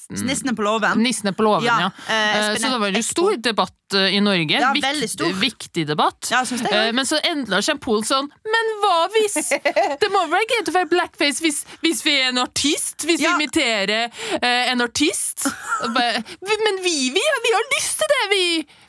Nissene 0.06 0.52
på 0.54 0.62
låven. 0.62 1.00
Nissene 1.02 1.32
på 1.34 1.42
låven, 1.42 1.64
ja. 1.66 1.88
Ja, 2.06 2.18
Espen 2.38 2.60
så 2.62 2.68
det 2.70 2.78
var 2.78 2.92
jo 2.94 3.00
stor 3.02 3.32
stor 3.32 3.40
debatt 3.42 3.96
i 3.96 4.20
Norge. 4.22 4.54
Ja, 4.54 4.68
Vikt- 4.74 4.84
veldig 4.86 5.08
stor. 5.10 5.32
Viktig 5.40 5.82
debatt. 5.88 6.28
Ja, 6.30 6.44
det. 6.46 6.70
Eh, 6.70 6.92
Men 6.94 7.08
så 7.10 7.18
endelig 7.26 7.64
kommer 7.66 7.82
Polen 7.82 8.06
sånn 8.06 8.28
Men 8.46 8.70
hva 8.84 8.94
hvis 9.16 9.34
Det 10.04 10.10
må 10.14 10.22
være 10.30 10.46
greit 10.52 10.70
å 10.70 10.76
være 10.76 10.90
blackface 10.92 11.42
hvis, 11.42 11.58
hvis 11.82 12.04
vi 12.06 12.14
er 12.20 12.30
en 12.30 12.38
artist? 12.44 13.02
Hvis 13.02 13.18
vi 13.18 13.26
imiterer 13.32 14.06
eh, 14.38 14.70
en 14.70 14.86
artist? 14.86 15.48
Og 15.82 15.90
bare, 15.98 16.22
"Vi- 16.22 16.60
Men 16.64 16.78
vi, 16.86 16.94
vi, 17.10 17.26
vi 17.48 17.54
har 17.58 17.66
lyst 17.74 17.98
til 17.98 18.14
det, 18.14 18.22
vi! 18.36 18.46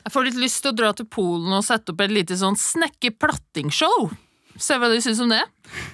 Jeg 0.08 0.14
får 0.14 0.24
litt 0.24 0.38
lyst 0.40 0.62
til 0.64 0.72
å 0.72 0.76
dra 0.78 0.88
til 0.96 1.04
Polen 1.04 1.52
og 1.52 1.60
sette 1.66 1.92
opp 1.92 1.98
et 2.00 2.12
lite 2.16 2.36
sånn 2.40 2.54
snekke-platting-show. 2.56 4.06
Se 4.56 4.78
hva 4.80 4.88
du 4.88 4.94
syns 5.04 5.18
om 5.20 5.28
det. 5.28 5.42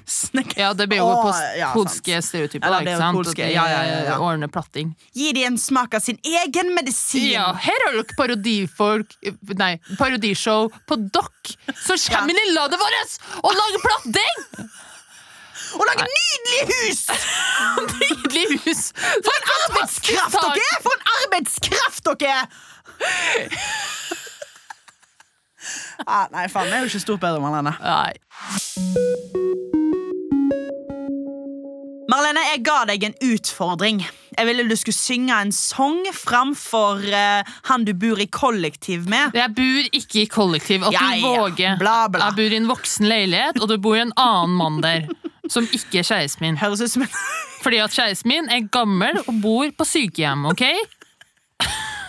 Snekker. 0.06 0.60
Ja, 0.62 0.68
det 0.78 0.86
blir 0.86 1.00
jo 1.00 1.08
på 1.18 1.32
ja, 1.58 1.72
polske 1.74 2.20
stereotyper, 2.22 2.62
Ja, 2.62 2.78
det 2.78 2.92
ikke 2.92 3.00
sant? 3.00 3.18
polske, 3.18 3.48
ja, 3.50 3.64
ja, 3.72 3.80
ja, 3.88 3.96
ja. 4.06 4.18
ordner 4.22 4.52
platting. 4.54 4.92
Gi 5.18 5.32
de 5.34 5.42
en 5.48 5.58
smak 5.58 5.98
av 5.98 6.04
sin 6.04 6.20
egen 6.22 6.70
medisin. 6.76 7.26
Ja, 7.32 7.48
her 7.58 7.86
har 7.88 7.98
dere 7.98 8.14
parodifolk 8.14 9.18
Nei, 9.58 9.72
parodishow 9.98 10.70
på 10.86 11.00
dokk 11.10 11.56
som 11.82 11.98
kommer 12.06 12.30
inn 12.30 12.42
i 12.44 12.54
landet 12.54 12.78
vårt 12.78 13.18
og 13.42 13.50
lager 13.58 13.82
platting! 13.88 14.44
Og 15.74 15.82
lage 15.90 16.06
nydelige 16.06 16.68
hus! 16.70 17.02
Nydelig 17.98 18.60
hus! 18.62 18.84
For 19.26 19.34
en 19.34 19.50
Arbeidskraft 19.58 20.38
dere 20.38 20.70
er! 20.70 20.80
For 20.86 20.94
en 20.94 21.12
arbeidskraft 21.16 22.12
dere 22.12 22.38
er! 22.44 22.62
Ah, 26.06 26.26
nei, 26.32 26.46
faen, 26.52 26.68
jeg 26.68 26.76
er 26.76 26.84
jo 26.84 26.90
ikke 26.92 27.00
stort 27.04 27.22
bedre, 27.22 27.40
Marlene. 27.42 27.72
Nei. 27.80 28.12
Marlene, 32.10 32.42
jeg 32.52 32.60
ga 32.66 32.80
deg 32.90 33.06
en 33.08 33.14
utfordring. 33.32 34.02
Jeg 34.34 34.46
ville 34.48 34.66
du 34.68 34.74
skulle 34.76 34.96
synge 34.98 35.34
en 35.40 35.52
sang 35.54 36.02
framfor 36.14 37.00
uh, 37.06 37.52
han 37.70 37.86
du 37.86 37.94
bor 37.96 38.20
i 38.20 38.26
kollektiv 38.30 39.06
med. 39.10 39.34
Jeg 39.38 39.54
bor 39.56 39.88
ikke 39.96 40.24
i 40.24 40.26
kollektiv. 40.30 40.84
At 40.84 40.92
Ja, 40.94 41.06
du 41.08 41.22
ja. 41.22 41.30
våger. 41.40 41.78
Bla, 41.80 41.96
bla. 42.12 42.28
Jeg 42.28 42.36
bor 42.40 42.56
i 42.56 42.60
en 42.60 42.68
voksen 42.70 43.08
leilighet, 43.08 43.60
og 43.62 43.70
det 43.72 43.80
bor 43.82 43.96
en 43.98 44.12
annen 44.20 44.58
mann 44.60 44.82
der. 44.84 45.08
Som 45.50 45.66
ikke 45.76 46.00
er 46.02 46.06
kjæresten 46.08 46.44
min. 46.46 46.56
Høres 46.60 46.80
ut 46.84 46.92
som 46.92 47.02
en 47.06 47.16
Fordi 47.64 47.78
at 47.84 47.92
kjæresten 47.96 48.28
min 48.32 48.46
er 48.52 48.66
gammel 48.72 49.18
og 49.24 49.34
bor 49.42 49.70
på 49.78 49.84
sykehjem. 49.88 50.44
ok? 50.52 50.64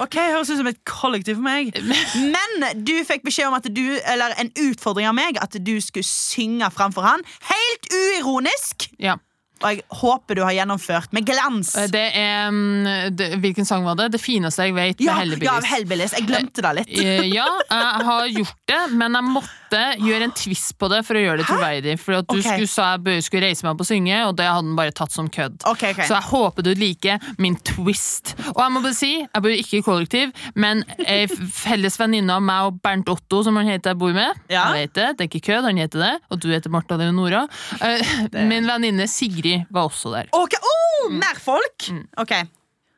Ok, 0.04 0.18
høres 0.20 0.50
ut 0.52 0.60
som 0.60 0.68
et 0.70 0.82
kollektiv 0.88 1.38
for 1.40 1.46
meg. 1.46 1.76
Men 2.36 2.84
du 2.88 2.96
fikk 3.08 3.24
beskjed 3.28 3.48
om 3.50 3.58
at 3.58 3.70
du, 3.72 3.86
eller 4.04 4.36
en 4.42 4.52
utfordring 4.68 5.08
av 5.10 5.16
meg 5.18 5.40
at 5.42 5.56
du 5.56 5.76
skulle 5.84 6.08
synge 6.08 6.68
framfor 6.76 7.06
han. 7.08 7.24
Helt 7.52 7.90
uironisk. 7.94 8.90
Ja. 9.02 9.18
Og 9.64 9.72
jeg 9.72 9.86
håper 10.02 10.36
du 10.36 10.42
har 10.44 10.52
gjennomført 10.52 11.14
med 11.16 11.26
glans. 11.28 11.72
Det 11.92 12.04
er 12.20 12.50
mm, 12.52 13.16
det, 13.16 13.30
Hvilken 13.40 13.68
sang 13.68 13.86
var 13.88 13.96
det? 13.98 14.10
Det 14.18 14.20
fineste 14.22 14.68
jeg 14.68 14.76
vet 14.76 15.00
med 15.00 15.06
Ja, 15.06 15.14
ja, 15.14 15.20
Hellbillies. 15.24 15.70
Hellbillies. 15.72 16.16
Jeg 16.18 16.28
glemte 16.28 16.66
det 16.66 16.74
litt. 16.82 16.92
Eh, 17.00 17.24
Ja, 17.32 17.48
jeg 17.72 18.10
har 18.10 18.28
gjort 18.36 18.60
det, 18.68 18.82
men 19.00 19.16
jeg 19.16 19.30
måtte 19.32 19.65
gjøre 20.02 20.28
en 20.30 20.34
twist 20.36 20.76
på 20.80 20.90
det 20.92 21.02
for 21.08 21.18
å 21.18 21.24
gjøre 21.24 21.42
det 21.42 21.48
troverdig. 21.50 21.96
For 22.02 22.20
at 22.20 22.28
du 22.30 22.38
okay. 22.38 22.60
skulle, 22.60 22.72
sa 22.72 22.88
jeg 22.96 23.26
skulle 23.26 23.50
reise 23.50 23.66
meg 23.66 23.74
opp 23.74 23.84
og 23.86 23.90
synge, 23.90 24.22
og 24.28 24.36
det 24.40 24.48
hadde 24.48 24.62
han 24.62 24.78
bare 24.80 24.96
tatt 24.96 25.16
som 25.16 25.30
kødd. 25.32 25.60
Okay, 25.72 25.94
okay. 25.96 26.08
Så 26.08 26.18
jeg 26.18 26.28
håper 26.30 26.66
du 26.66 26.72
liker 26.80 27.30
min 27.42 27.58
twist. 27.68 28.36
Og 28.54 28.62
jeg 28.64 28.76
må 28.76 28.84
bare 28.86 28.98
si, 28.98 29.12
jeg 29.24 29.46
bor 29.46 29.56
ikke 29.56 29.80
i 29.80 29.86
kollektiv, 29.86 30.34
men 30.56 30.84
ei 31.06 31.26
felles 31.30 32.00
venninne 32.02 32.38
av 32.38 32.46
meg 32.46 32.70
og 32.70 32.82
Bernt 32.86 33.12
Otto, 33.12 33.44
som 33.46 33.60
han 33.60 33.70
heter 33.72 33.94
jeg 33.94 34.02
bor 34.02 34.16
med, 34.16 34.42
Ja. 34.50 34.70
jeg 34.74 34.88
vet 34.88 34.96
det, 34.98 35.08
det 35.18 35.26
er 35.26 35.32
ikke 35.32 35.46
kødd, 35.52 35.70
han 35.70 35.82
heter 35.82 36.04
det, 36.06 36.14
og 36.30 36.42
du 36.44 36.50
heter 36.52 36.74
Martha 36.74 36.98
Leonora. 37.00 37.46
Eh, 37.82 38.18
Min 38.50 38.68
venninne 38.68 39.08
Sigrid 39.12 39.66
var 39.74 39.90
også 39.90 40.14
der. 40.16 40.30
Ok, 40.36 40.58
oh, 40.62 41.12
Mer 41.12 41.40
folk? 41.42 41.90
Mm. 41.92 42.06
Ok. 42.22 42.34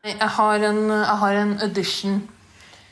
Jeg 0.08 0.30
har 0.38 0.64
en, 0.64 0.82
jeg 0.90 1.18
har 1.22 1.40
en 1.42 1.54
audition 1.66 2.22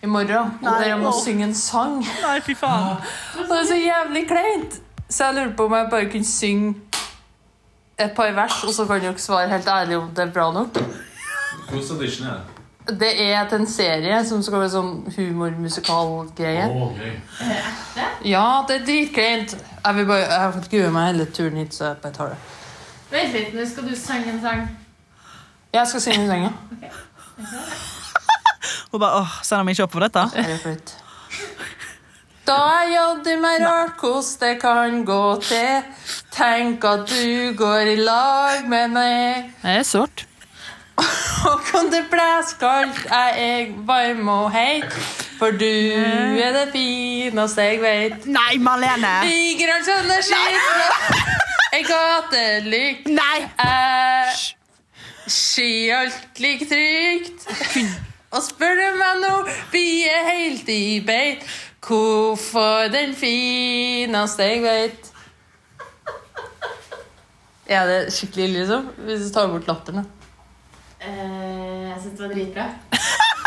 i 0.06 0.10
morgen, 0.10 0.54
og 0.62 0.66
Nei, 0.66 0.80
dere 0.84 0.98
må 1.02 1.12
å 1.12 1.20
synge 1.20 1.50
en 1.50 1.56
sang. 1.58 2.00
Nei, 2.24 2.40
fy 2.46 2.56
faen. 2.58 2.98
Og 3.40 3.46
det 3.50 3.60
er 3.60 3.70
så 3.70 3.78
jævlig 3.80 4.26
kleint. 4.30 4.80
Så 5.10 5.28
jeg 5.28 5.38
lurer 5.38 5.54
på 5.58 5.68
om 5.70 5.76
jeg 5.78 5.92
bare 5.92 6.10
kunne 6.14 6.30
synge 6.30 6.76
et 7.98 8.12
par 8.18 8.32
vers, 8.36 8.64
og 8.66 8.74
så 8.76 8.86
kan 8.90 9.02
dere 9.04 9.22
svare 9.22 9.50
helt 9.52 9.70
ærlig 9.72 9.98
om 9.98 10.10
det 10.16 10.26
er 10.26 10.34
bra 10.36 10.50
nok. 10.54 10.78
Hvilken 11.70 11.96
audition 11.96 12.28
er 12.28 12.38
det? 12.40 12.52
Det 13.00 13.12
er 13.22 13.48
til 13.50 13.64
en 13.64 13.70
serie 13.70 14.18
som 14.30 14.44
skal 14.46 14.62
være 14.62 14.74
sånn 14.76 14.92
humormusikalgreie. 15.16 16.68
Oh, 16.70 16.92
gøy. 16.94 17.16
Ja, 18.30 18.44
det 18.68 18.76
er 18.76 18.86
dritkleint. 18.86 19.56
Jeg 19.58 19.98
vil 19.98 20.06
bare, 20.12 20.28
jeg 20.28 20.44
har 20.44 20.54
fått 20.54 20.70
grue 20.70 20.92
meg 20.94 21.08
hele 21.10 21.26
turen 21.34 21.58
hit, 21.64 21.74
så 21.74 21.88
jeg 21.90 22.02
bare 22.04 22.14
tar 22.20 22.36
det. 22.36 22.38
Vent 23.10 23.34
litt, 23.34 23.52
nå 23.58 23.66
skal 23.70 23.90
du 23.90 23.96
synge 23.98 24.36
en 24.36 24.42
sang. 24.44 24.64
Jeg 25.74 25.92
skal 25.92 26.06
synge 26.06 26.28
en 26.28 26.30
sang, 26.30 26.50
ja. 26.50 26.94
Hun 28.96 29.02
bare, 29.04 29.26
åh, 29.26 29.32
Sender 29.44 29.66
meg 29.68 29.76
ikke 29.76 29.84
opp 29.84 29.92
for 29.92 30.06
dette? 30.06 30.22
Er? 30.40 30.78
Da 32.48 32.56
er 32.78 32.92
jaddi 32.94 33.34
meg 33.42 33.64
rart 33.66 33.98
hvordan 34.00 34.38
det 34.40 34.52
kan 34.62 35.02
gå 35.10 35.24
til. 35.44 35.82
Tenk 36.32 36.86
at 36.88 37.04
du 37.10 37.52
går 37.60 37.92
i 37.92 37.98
lag 38.00 38.70
med 38.72 38.94
meg. 38.94 39.50
Det 39.66 39.74
er 39.82 39.84
sårt. 39.90 40.24
Og 41.52 41.74
om 41.82 41.92
det 41.92 42.06
blåser 42.14 42.62
kaldt, 42.62 43.04
er 43.12 43.36
jeg 43.42 43.68
varm 43.90 44.32
og 44.32 44.48
heit. 44.56 44.96
For 45.42 45.52
du 45.52 45.68
er 45.68 46.56
det 46.56 46.70
fineste 46.72 47.68
jeg 47.68 47.84
vet. 47.84 48.32
Nei, 48.32 48.56
Marlene! 48.64 49.18
Tigerens 49.28 49.92
energi 49.98 50.42
fra 50.56 51.30
ei 51.76 51.84
gatelykt. 51.92 53.12
Nei! 53.12 53.40
Jeg 53.60 55.32
sier 55.36 56.06
alt 56.06 56.46
like 56.48 56.72
trygt. 56.72 57.50
Og 58.36 58.44
spør 58.44 58.76
du 58.76 58.98
meg 59.00 59.22
nå, 59.24 59.34
vi 59.72 60.04
er 60.12 60.26
helt 60.28 60.70
i 60.72 61.00
beit. 61.08 61.46
Hvorfor 61.86 62.90
den 62.92 63.14
fineste 63.16 64.44
jeg 64.50 64.64
vet? 64.64 65.12
Er 67.66 67.88
det 67.88 68.00
skikkelig 68.14 68.44
ille, 68.50 68.60
liksom? 68.60 68.90
Hvis 69.08 69.24
du 69.28 69.34
tar 69.34 69.48
bort 69.54 69.70
latteren. 69.70 70.04
da. 70.04 70.26
Eh, 71.06 71.88
jeg 71.90 72.02
syns 72.02 72.18
det 72.18 72.26
var 72.26 72.34
dritbra. 72.34 72.66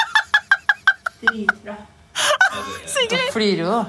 Dritbra. 1.22 1.76
Da 3.10 3.20
flirer 3.32 3.64
jo, 3.64 3.70
da. 3.70 3.84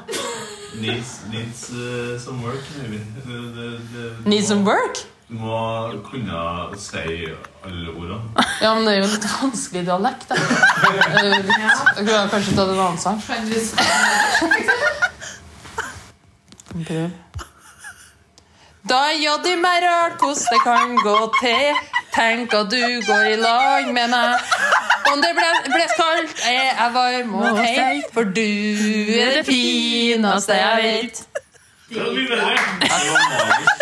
Needs, 0.81 1.21
needs 1.31 1.69
uh, 1.71 2.19
some 2.19 2.43
work, 2.43 2.63
maybe. 2.77 2.99
Det, 3.25 3.55
det, 3.55 3.71
det, 3.93 4.27
Need 4.27 4.43
some 4.43 4.65
work? 4.65 4.97
Du 5.29 5.33
må 5.33 5.91
kunne 6.03 6.77
si 6.77 7.29
alle 7.65 7.89
ordene. 7.95 8.48
Ja, 8.61 8.73
men 8.75 8.85
det 8.85 8.93
er 8.93 8.97
jo 8.99 9.07
litt 9.13 9.25
vanskelig 9.41 9.85
dialekt, 9.87 10.25
da. 10.29 10.35
Eh, 10.35 11.23
litt- 11.31 11.53
Jeg 11.55 12.05
kunne 12.05 12.29
kanskje 12.33 12.55
tatt 12.57 12.69
en 12.73 12.79
annen 12.79 12.97
sang. 12.99 13.21
Kan 13.27 13.45
du 16.79 16.83
Prøv. 16.85 17.09
Da 18.89 18.99
det 19.43 19.55
meg 19.59 19.83
rart 19.83 20.19
hvordan 20.19 20.45
det 20.51 20.59
kan 20.63 20.95
gå 21.03 21.17
til. 21.41 21.79
Tenk 22.13 22.53
at 22.53 22.69
du 22.71 23.01
går 23.07 23.25
i 23.33 23.35
lag 23.35 23.89
med 23.93 24.09
meg. 24.09 24.39
Om 25.11 25.21
det 25.21 25.31
ble, 25.37 25.49
ble 25.73 25.85
kaldt, 25.97 26.39
er 26.45 26.51
jeg 26.77 26.93
varm 26.93 27.35
og 27.35 27.57
heit. 27.57 28.05
For 28.13 28.23
du 28.23 28.41
er 28.41 29.35
det 29.39 29.45
fineste 29.45 30.53
jeg 30.57 30.83
vet. 30.83 31.25
Det 31.89 31.99
var. 32.29 32.57
Magisk. 32.79 33.78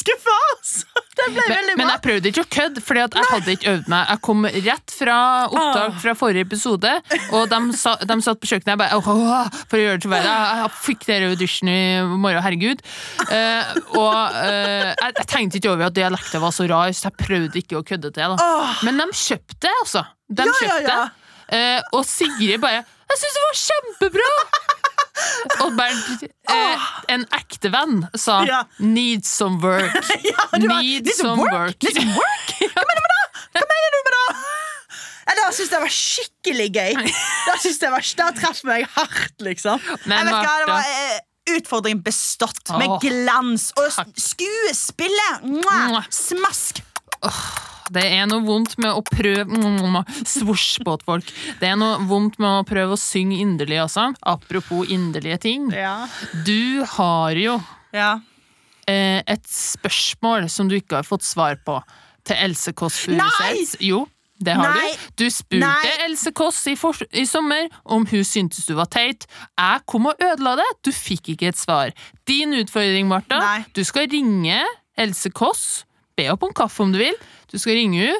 Skuffa! 0.00 0.36
altså. 0.50 1.02
Det 1.20 1.26
ble 1.34 1.42
Men, 1.42 1.52
veldig 1.52 1.74
men 1.78 1.90
jeg 1.90 2.00
prøvde 2.04 2.30
ikke 2.30 2.42
å 2.42 2.48
kødde, 2.54 2.82
at 3.04 3.16
jeg 3.18 3.28
hadde 3.30 3.54
ikke 3.56 3.72
øvd 3.74 3.88
meg. 3.92 4.10
Jeg 4.12 4.22
kom 4.26 4.46
rett 4.46 4.94
fra 4.94 5.16
opptak 5.50 5.98
fra 6.04 6.14
forrige 6.18 6.46
episode, 6.46 6.92
og 7.36 7.50
de, 7.50 7.60
sa, 7.76 7.94
de 8.08 8.16
satt 8.24 8.40
på 8.40 8.50
kjøkkenet 8.50 8.72
jeg 8.72 8.80
bare, 8.80 9.00
for 9.02 9.76
å 9.76 9.82
gjøre 9.82 10.00
det 10.00 10.06
så 10.06 10.12
verre. 10.14 10.36
jeg 10.62 10.72
fikk 10.86 11.06
dere 11.08 11.30
auditionen 11.34 11.74
i 11.74 12.20
morgen, 12.24 12.42
herregud. 12.46 12.84
Uh, 13.26 13.72
og 14.00 14.16
uh, 14.16 14.90
jeg, 14.94 15.16
jeg 15.20 15.28
tenkte 15.34 15.60
ikke 15.60 15.74
over 15.74 15.90
at 15.90 15.98
dialekten 15.98 16.44
var 16.44 16.56
så 16.56 16.68
rar, 16.70 16.94
så 16.96 17.10
jeg 17.10 17.18
prøvde 17.20 17.62
ikke 17.62 17.80
å 17.80 17.86
kødde 17.86 18.14
til. 18.16 18.36
Da. 18.40 18.50
Men 18.86 19.02
de 19.02 19.08
kjøpte 19.12 19.60
det, 19.66 19.76
altså. 19.84 20.06
De 20.30 20.46
Ja, 20.46 20.60
ja, 20.70 20.78
ja. 20.86 21.00
Uh, 21.50 21.98
og 21.98 22.04
Sigrid 22.06 22.60
bare 22.62 22.84
'Jeg 23.10 23.18
syns 23.18 23.34
det 23.34 23.42
var 23.42 23.56
kjempebra!' 23.66 24.76
Og 25.64 25.72
Bernt, 25.76 26.24
eh, 26.52 26.88
en 27.14 27.24
ekte 27.36 27.70
venn, 27.72 28.02
sa 28.18 28.42
Ja. 28.48 28.62
'need 28.78 29.24
some 29.26 29.60
work'. 29.62 30.10
Ja, 30.30 30.44
Need 30.58 31.06
Need 31.06 31.14
some 31.16 31.40
work? 31.40 31.76
Need 31.82 31.96
some 31.96 32.14
work? 32.16 32.52
Hva 32.74 32.84
mener 32.88 33.00
du 33.00 33.06
med 33.06 33.14
det? 33.14 33.24
Hva 33.56 33.64
mener 33.72 33.96
du 33.96 34.00
med 34.06 34.14
det? 34.18 34.26
Ja, 35.30 35.34
Da 35.38 35.46
syns 35.54 35.70
jeg 35.70 35.70
det 35.70 35.80
var 35.80 35.94
skikkelig 35.94 36.68
gøy. 36.74 37.10
Da 37.46 37.56
synes 37.62 37.80
jeg 37.82 37.90
var, 37.92 38.06
da 38.18 38.30
treffer 38.36 38.66
meg 38.72 38.86
hardt, 38.96 39.36
liksom. 39.46 39.80
Men 40.04 40.18
jeg 40.18 40.26
vet 40.26 40.38
hva, 40.44 40.54
det 40.58 40.70
var 40.74 40.94
eh, 40.94 41.18
Utfordring 41.56 42.02
bestått, 42.04 42.60
med 42.78 42.88
Åh, 42.90 42.98
glans. 43.02 43.70
Og 43.80 43.88
takk. 43.94 44.10
skuespillet! 44.14 45.42
Mwah, 45.42 45.88
Mwah. 45.90 46.06
smask! 46.14 46.82
Det 47.90 48.04
er 48.06 48.28
noe 48.30 48.44
vondt 48.46 48.76
med 48.82 48.94
å 48.94 49.02
prøve 49.02 50.04
Svosj 50.28 50.80
på 50.86 50.96
folk. 51.04 51.32
Det 51.60 51.70
er 51.72 51.78
noe 51.80 52.04
vondt 52.10 52.38
med 52.42 52.60
å 52.60 52.66
prøve 52.68 52.94
å 52.94 53.00
synge 53.00 53.40
inderlig, 53.42 53.80
også. 53.84 54.10
Apropos 54.30 54.90
inderlige 54.90 55.40
ting. 55.46 55.70
Ja. 55.74 56.04
Du 56.46 56.84
har 56.96 57.38
jo 57.38 57.58
ja. 57.96 58.12
eh, 58.86 59.20
et 59.26 59.50
spørsmål 59.50 60.48
som 60.52 60.70
du 60.70 60.78
ikke 60.78 61.00
har 61.00 61.08
fått 61.08 61.26
svar 61.26 61.58
på 61.66 61.80
til 62.26 62.38
Else 62.46 62.74
Kåss! 62.76 63.02
Furuseth. 63.06 63.76
Jo, 63.82 64.04
det 64.40 64.54
har 64.56 64.74
Nei! 64.76 64.92
du. 65.16 65.24
Du 65.24 65.32
spurte 65.32 65.66
Nei! 65.66 65.92
Else 66.06 66.32
Kåss 66.36 66.62
i, 66.70 66.76
i 67.20 67.26
sommer 67.28 67.68
om 67.84 68.06
hun 68.08 68.24
syntes 68.26 68.68
du 68.68 68.74
var 68.78 68.90
teit. 68.92 69.26
Jeg 69.58 69.84
kom 69.90 70.08
og 70.10 70.24
ødela 70.24 70.56
det. 70.60 70.68
Du 70.86 70.92
fikk 70.94 71.34
ikke 71.34 71.50
et 71.50 71.60
svar. 71.60 71.94
Din 72.28 72.54
utfordring, 72.60 73.08
Martha. 73.10 73.40
Nei. 73.42 73.60
Du 73.76 73.82
skal 73.88 74.08
ringe 74.12 74.62
Else 75.00 75.32
Kåss. 75.34 75.84
Be 76.20 76.28
opp 76.28 76.44
om 76.44 76.52
kaffe 76.56 76.84
om 76.84 76.92
du 76.92 77.00
vil. 77.00 77.16
Du 77.48 77.56
skal 77.56 77.78
ringe 77.80 78.02
henne 78.04 78.18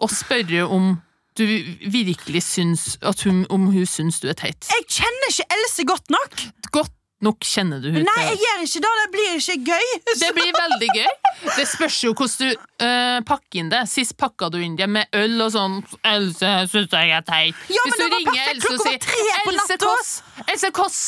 og 0.00 0.12
spørre 0.12 0.66
om 0.68 0.94
du 1.38 1.44
virkelig 1.92 2.42
syns 2.44 2.98
at 3.06 3.22
hun, 3.24 3.44
om 3.52 3.68
hun 3.72 3.86
syns 3.88 4.20
du 4.20 4.28
er 4.28 4.36
teit. 4.36 4.68
Jeg 4.68 4.86
kjenner 4.88 5.28
ikke 5.32 5.46
Else 5.56 5.86
godt 5.88 6.12
nok. 6.12 6.40
Godt 6.74 6.94
nok 7.24 7.44
kjenner 7.44 7.82
du 7.82 7.90
henne 7.92 8.04
Nei, 8.06 8.22
jeg 8.30 8.38
gjør 8.40 8.62
ikke 8.64 8.80
det. 8.84 8.92
Det 9.00 9.08
blir 9.14 9.34
ikke 9.36 9.56
gøy. 9.70 9.88
Det 10.20 10.30
blir 10.36 10.52
veldig 10.56 10.88
gøy. 10.96 11.10
Det 11.56 11.66
spørs 11.68 11.98
jo 12.04 12.12
hvordan 12.16 12.40
du 12.40 12.84
eh, 12.86 13.18
pakker 13.28 13.60
inn 13.60 13.70
det. 13.72 13.82
Sist 13.90 14.16
pakka 14.20 14.48
du 14.52 14.58
inn 14.60 14.76
det 14.78 14.88
med 14.90 15.08
øl 15.16 15.36
og 15.44 15.52
sånn 15.54 15.76
'Else 16.00 16.52
syns 16.72 16.96
jeg 16.96 17.12
er 17.16 17.24
teit'. 17.26 17.60
Ja, 17.68 17.84
Hvis 17.86 17.98
du 18.00 18.06
ringer. 18.14 18.40
Else 18.54 18.72
og 18.72 18.80
sier 18.84 18.98
'Else 18.98 19.56
natta!» 19.58 19.90
Kåss, 19.90 20.12
Else 20.46 20.70
Kåss 20.76 21.00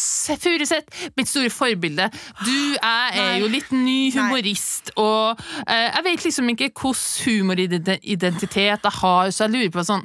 Furuseth, 0.43 1.09
mitt 1.17 1.29
store 1.29 1.51
forbilde. 1.51 2.11
Du 2.45 2.59
jeg 2.77 3.19
er 3.25 3.39
jo 3.41 3.49
litt 3.49 3.73
ny 3.73 4.13
humorist, 4.13 4.93
og 4.97 5.41
eh, 5.67 5.89
jeg 5.89 6.05
vet 6.05 6.25
liksom 6.29 6.49
ikke 6.53 6.71
hvilken 6.73 7.03
humoridentitet 7.25 8.89
jeg 8.89 8.97
har, 9.01 9.31
så 9.31 9.47
jeg 9.47 9.55
lurer 9.55 9.71
på 9.73 9.85
sånn 9.87 10.05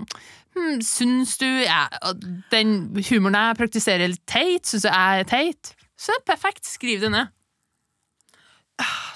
hmm, 0.55 0.81
Syns 0.85 1.37
du 1.41 1.47
ja, 1.47 1.87
den 2.51 2.77
humoren 3.09 3.39
jeg 3.39 3.59
praktiserer, 3.59 4.07
er 4.07 4.21
teit? 4.29 4.67
Syns 4.67 4.87
du 4.87 4.89
jeg 4.89 5.25
er 5.25 5.27
teit? 5.27 5.73
Så 5.97 6.13
det 6.13 6.21
er 6.23 6.35
perfekt. 6.35 6.67
Skriv 6.67 7.01
det 7.01 7.11
ned. 7.11 7.33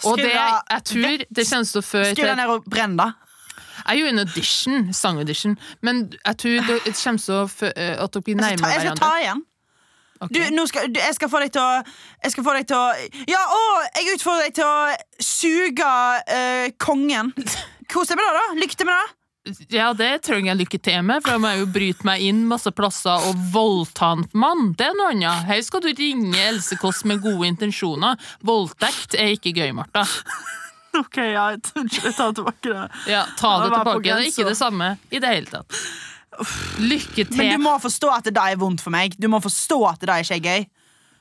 Og 0.04 0.18
Skriv 0.18 0.26
det, 0.26 0.34
det- 0.34 0.64
jeg 0.70 0.84
tror 0.84 1.26
det 1.36 1.48
kjennes 1.48 1.72
til 1.72 1.82
å 1.82 1.86
føre 1.86 2.16
Skriv 2.16 2.26
den 2.26 2.38
ned 2.38 2.50
og 2.50 2.66
brenn, 2.66 2.98
da. 2.98 3.12
Jeg 3.88 3.98
gjorde 3.98 4.10
en 4.10 4.20
audition, 4.20 4.94
sangaudition, 4.94 5.58
men 5.82 6.14
jeg 6.26 6.38
tror 6.38 6.68
det 6.68 6.82
kommer 7.04 7.20
til 7.20 7.34
å 7.34 7.46
at 8.04 8.14
dere 8.14 8.22
blir 8.22 8.36
nærmere 8.36 8.74
jeg 8.74 8.82
skal 8.82 8.98
ta 8.98 9.14
igjen. 9.22 9.46
Okay. 10.22 10.50
Du, 10.54 10.68
skal, 10.68 10.94
du, 10.94 11.00
jeg 11.00 11.16
skal 11.18 11.30
få 11.30 11.40
deg 11.42 11.50
til 11.56 11.62
å 11.62 11.82
Jeg 12.24 12.32
skal 12.32 12.44
få 12.46 12.54
deg 12.54 12.68
til 12.70 12.78
å 12.78 12.90
Ja, 13.26 13.40
å, 13.42 13.62
jeg 13.98 14.14
utfordrer 14.14 14.44
deg 14.52 14.54
til 14.60 14.68
å 14.70 15.24
suge 15.26 15.88
uh, 15.90 16.68
kongen. 16.78 17.32
Kos 17.92 18.12
deg 18.12 18.20
med 18.20 18.28
det, 18.28 18.36
da. 18.38 18.60
Lykke 18.62 18.78
til 18.78 18.90
med 18.92 19.00
det. 19.02 19.21
Ja, 19.74 19.88
det 19.98 20.22
trenger 20.28 20.52
jeg 20.52 20.60
lykke 20.60 20.78
til 20.86 21.00
med, 21.06 21.24
for 21.24 21.34
da 21.34 21.42
må 21.42 21.50
jeg 21.50 21.64
jo 21.64 21.70
bryte 21.74 22.06
meg 22.06 22.22
inn 22.28 22.44
masse 22.50 22.70
plasser 22.78 23.24
og 23.32 23.40
voldta 23.54 24.12
en 24.14 24.26
mann. 24.38 24.68
Det 24.78 24.86
er 24.86 24.98
noe 25.00 25.16
annet. 25.16 25.48
Her 25.48 25.62
skal 25.66 25.82
du 25.82 25.90
ringe 25.98 26.38
Else 26.52 26.78
Kåss 26.78 27.02
med 27.10 27.24
gode 27.24 27.50
intensjoner. 27.50 28.22
Voldtekt 28.46 29.18
er 29.18 29.34
ikke 29.38 29.56
gøy, 29.58 29.72
Martha. 29.82 30.06
Ok, 30.92 31.22
ja, 31.24 31.46
jeg 31.56 31.62
tar 32.18 32.34
tilbake 32.36 32.68
det. 32.68 32.82
Ja, 33.08 33.22
ta 33.40 33.52
det 33.62 33.70
tilbake. 33.72 34.02
Det 34.04 34.12
er 34.12 34.26
ikke 34.28 34.48
det 34.50 34.58
samme 34.60 34.90
i 35.08 35.22
det 35.24 35.30
hele 35.32 35.48
tatt. 35.48 35.78
Lykke 36.84 37.24
til. 37.30 37.38
Men 37.40 37.54
du 37.56 37.64
må 37.64 37.78
forstå 37.80 38.10
at 38.12 38.28
det 38.28 38.36
er 38.44 38.60
vondt 38.60 38.84
for 38.84 38.92
meg. 38.92 39.16
Du 39.16 39.30
må 39.32 39.40
forstå 39.40 39.78
at 39.88 40.04
det 40.04 40.18
ikke 40.26 40.36
er 40.42 40.44
gøy. 40.50 40.66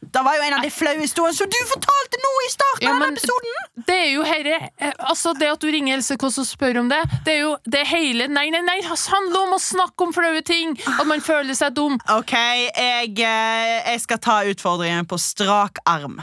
Det 0.01 0.23
var 0.25 0.37
jo 0.37 0.43
en 0.43 0.55
av 0.57 0.63
de 0.65 0.71
flaue 0.73 1.03
historiene 1.03 1.37
som 1.37 1.49
du 1.53 1.59
fortalte 1.69 2.19
nå 2.23 2.31
i 2.47 2.51
starten 2.51 2.87
Ja, 2.87 2.95
av 2.95 3.03
denne 3.05 3.19
episoden! 3.19 3.59
Det 3.87 3.97
er 3.97 4.09
jo 4.15 4.25
herre 4.25 4.57
eh, 4.81 4.95
Altså, 5.11 5.35
det 5.37 5.51
at 5.53 5.61
du 5.61 5.69
ringer 5.71 5.99
Else 5.99 6.17
Kåss 6.21 6.41
og 6.41 6.49
spør 6.49 6.81
om 6.83 6.89
det, 6.91 7.01
det 7.27 7.35
er 7.37 7.43
jo 7.45 7.53
det 7.69 7.85
hele 7.91 8.27
Nei, 8.33 8.47
nei, 8.55 8.63
nei, 8.65 8.79
det 8.81 8.97
handler 9.13 9.45
om 9.45 9.57
å 9.59 9.61
snakke 9.61 10.07
om 10.07 10.15
flaue 10.17 10.41
ting! 10.47 10.73
At 10.97 11.07
man 11.09 11.21
føler 11.25 11.57
seg 11.57 11.77
dum. 11.77 11.99
Ok, 12.17 12.33
jeg, 12.33 13.13
eh, 13.21 13.93
jeg 13.93 14.03
skal 14.07 14.23
ta 14.25 14.41
utfordringen 14.49 15.09
på 15.11 15.21
strak 15.21 15.83
arm. 15.89 16.19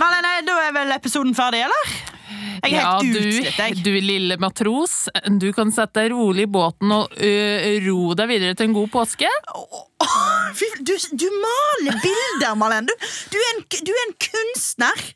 Men 0.00 0.30
da 0.46 0.56
er 0.64 0.72
vel 0.74 0.96
episoden 0.96 1.36
ferdig, 1.36 1.62
eller? 1.68 2.19
Jeg 2.60 2.72
er 2.72 2.76
Ja, 2.76 2.90
helt 3.00 3.14
du, 3.14 3.18
utslitt, 3.20 3.58
jeg. 3.58 3.76
du 3.84 3.90
lille 4.04 4.36
matros, 4.42 5.08
du 5.40 5.48
kan 5.56 5.70
sette 5.74 6.02
deg 6.02 6.12
rolig 6.12 6.44
i 6.46 6.50
båten 6.50 6.92
og 6.92 7.14
ø, 7.16 7.30
ro 7.86 8.12
deg 8.18 8.28
videre 8.30 8.54
til 8.58 8.68
en 8.70 8.76
god 8.76 8.90
påske. 8.92 9.30
Du, 10.80 10.92
du 11.16 11.26
maler 11.40 11.96
bilder, 12.02 12.54
Malene! 12.58 12.86
Du, 12.90 13.08
du, 13.32 13.38
en, 13.52 13.64
du 13.86 13.90
er 13.94 14.04
en 14.08 14.14
kunstner. 14.26 15.08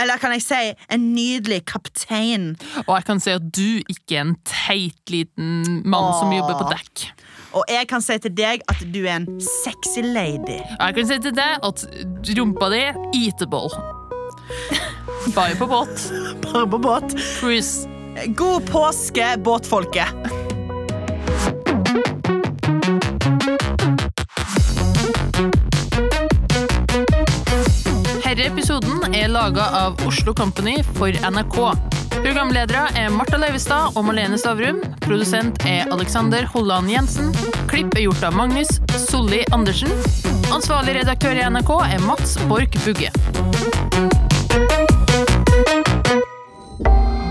Eller 0.00 0.20
kan 0.22 0.32
jeg 0.32 0.42
si 0.44 0.58
en 0.94 1.08
nydelig 1.14 1.64
kaptein. 1.68 2.52
Og 2.86 2.92
jeg 2.94 3.06
kan 3.08 3.20
si 3.20 3.32
at 3.34 3.48
du 3.52 3.80
ikke 3.90 4.16
er 4.16 4.22
en 4.28 4.36
teit 4.48 5.12
liten 5.12 5.82
mann 5.84 6.12
som 6.20 6.30
jobber 6.32 6.60
på 6.62 6.68
dekk. 6.70 7.06
Og 7.58 7.66
jeg 7.68 7.88
kan 7.90 8.02
si 8.04 8.14
til 8.22 8.32
deg 8.38 8.62
at 8.70 8.84
du 8.94 9.00
er 9.02 9.16
en 9.18 9.26
sexy 9.42 10.04
lady. 10.06 10.60
Og 10.78 10.84
jeg 10.86 10.98
kan 11.00 11.08
si 11.10 11.18
til 11.26 11.34
deg 11.36 11.66
at 11.66 11.84
rumpa 12.38 12.70
di 12.72 12.84
er 12.86 13.00
eatable. 13.18 13.66
Bare 15.34 15.56
på 15.56 15.66
båt. 15.66 16.12
Bare 16.52 16.66
på 16.66 16.78
båt. 16.78 17.16
Cruise. 17.40 17.88
God 18.26 18.70
påske, 18.70 19.36
båtfolket. 19.38 20.06
Denne 28.40 28.54
episoden 28.54 29.14
er 29.14 29.28
laga 29.28 29.66
av 29.76 29.98
Oslo 30.08 30.32
Company 30.34 30.78
for 30.96 31.12
NRK. 31.12 31.58
Programledere 32.14 32.86
er 32.96 33.10
Marta 33.12 33.36
Leivestad 33.36 33.98
og 33.98 34.06
Malene 34.08 34.38
Stavrum. 34.40 34.80
Produsent 35.04 35.60
er 35.68 35.92
Alexander 35.92 36.48
Holland 36.54 36.88
Jensen. 36.88 37.34
Klipp 37.68 37.92
er 37.98 38.06
gjort 38.06 38.24
av 38.30 38.38
Magnus 38.40 38.78
Solli 39.04 39.42
Andersen. 39.52 39.92
Ansvarlig 40.54 40.96
redaktør 41.02 41.36
i 41.36 41.44
NRK 41.52 41.76
er 41.90 42.08
Mats 42.08 42.38
Borch 42.48 42.80
Bugge. 42.86 43.12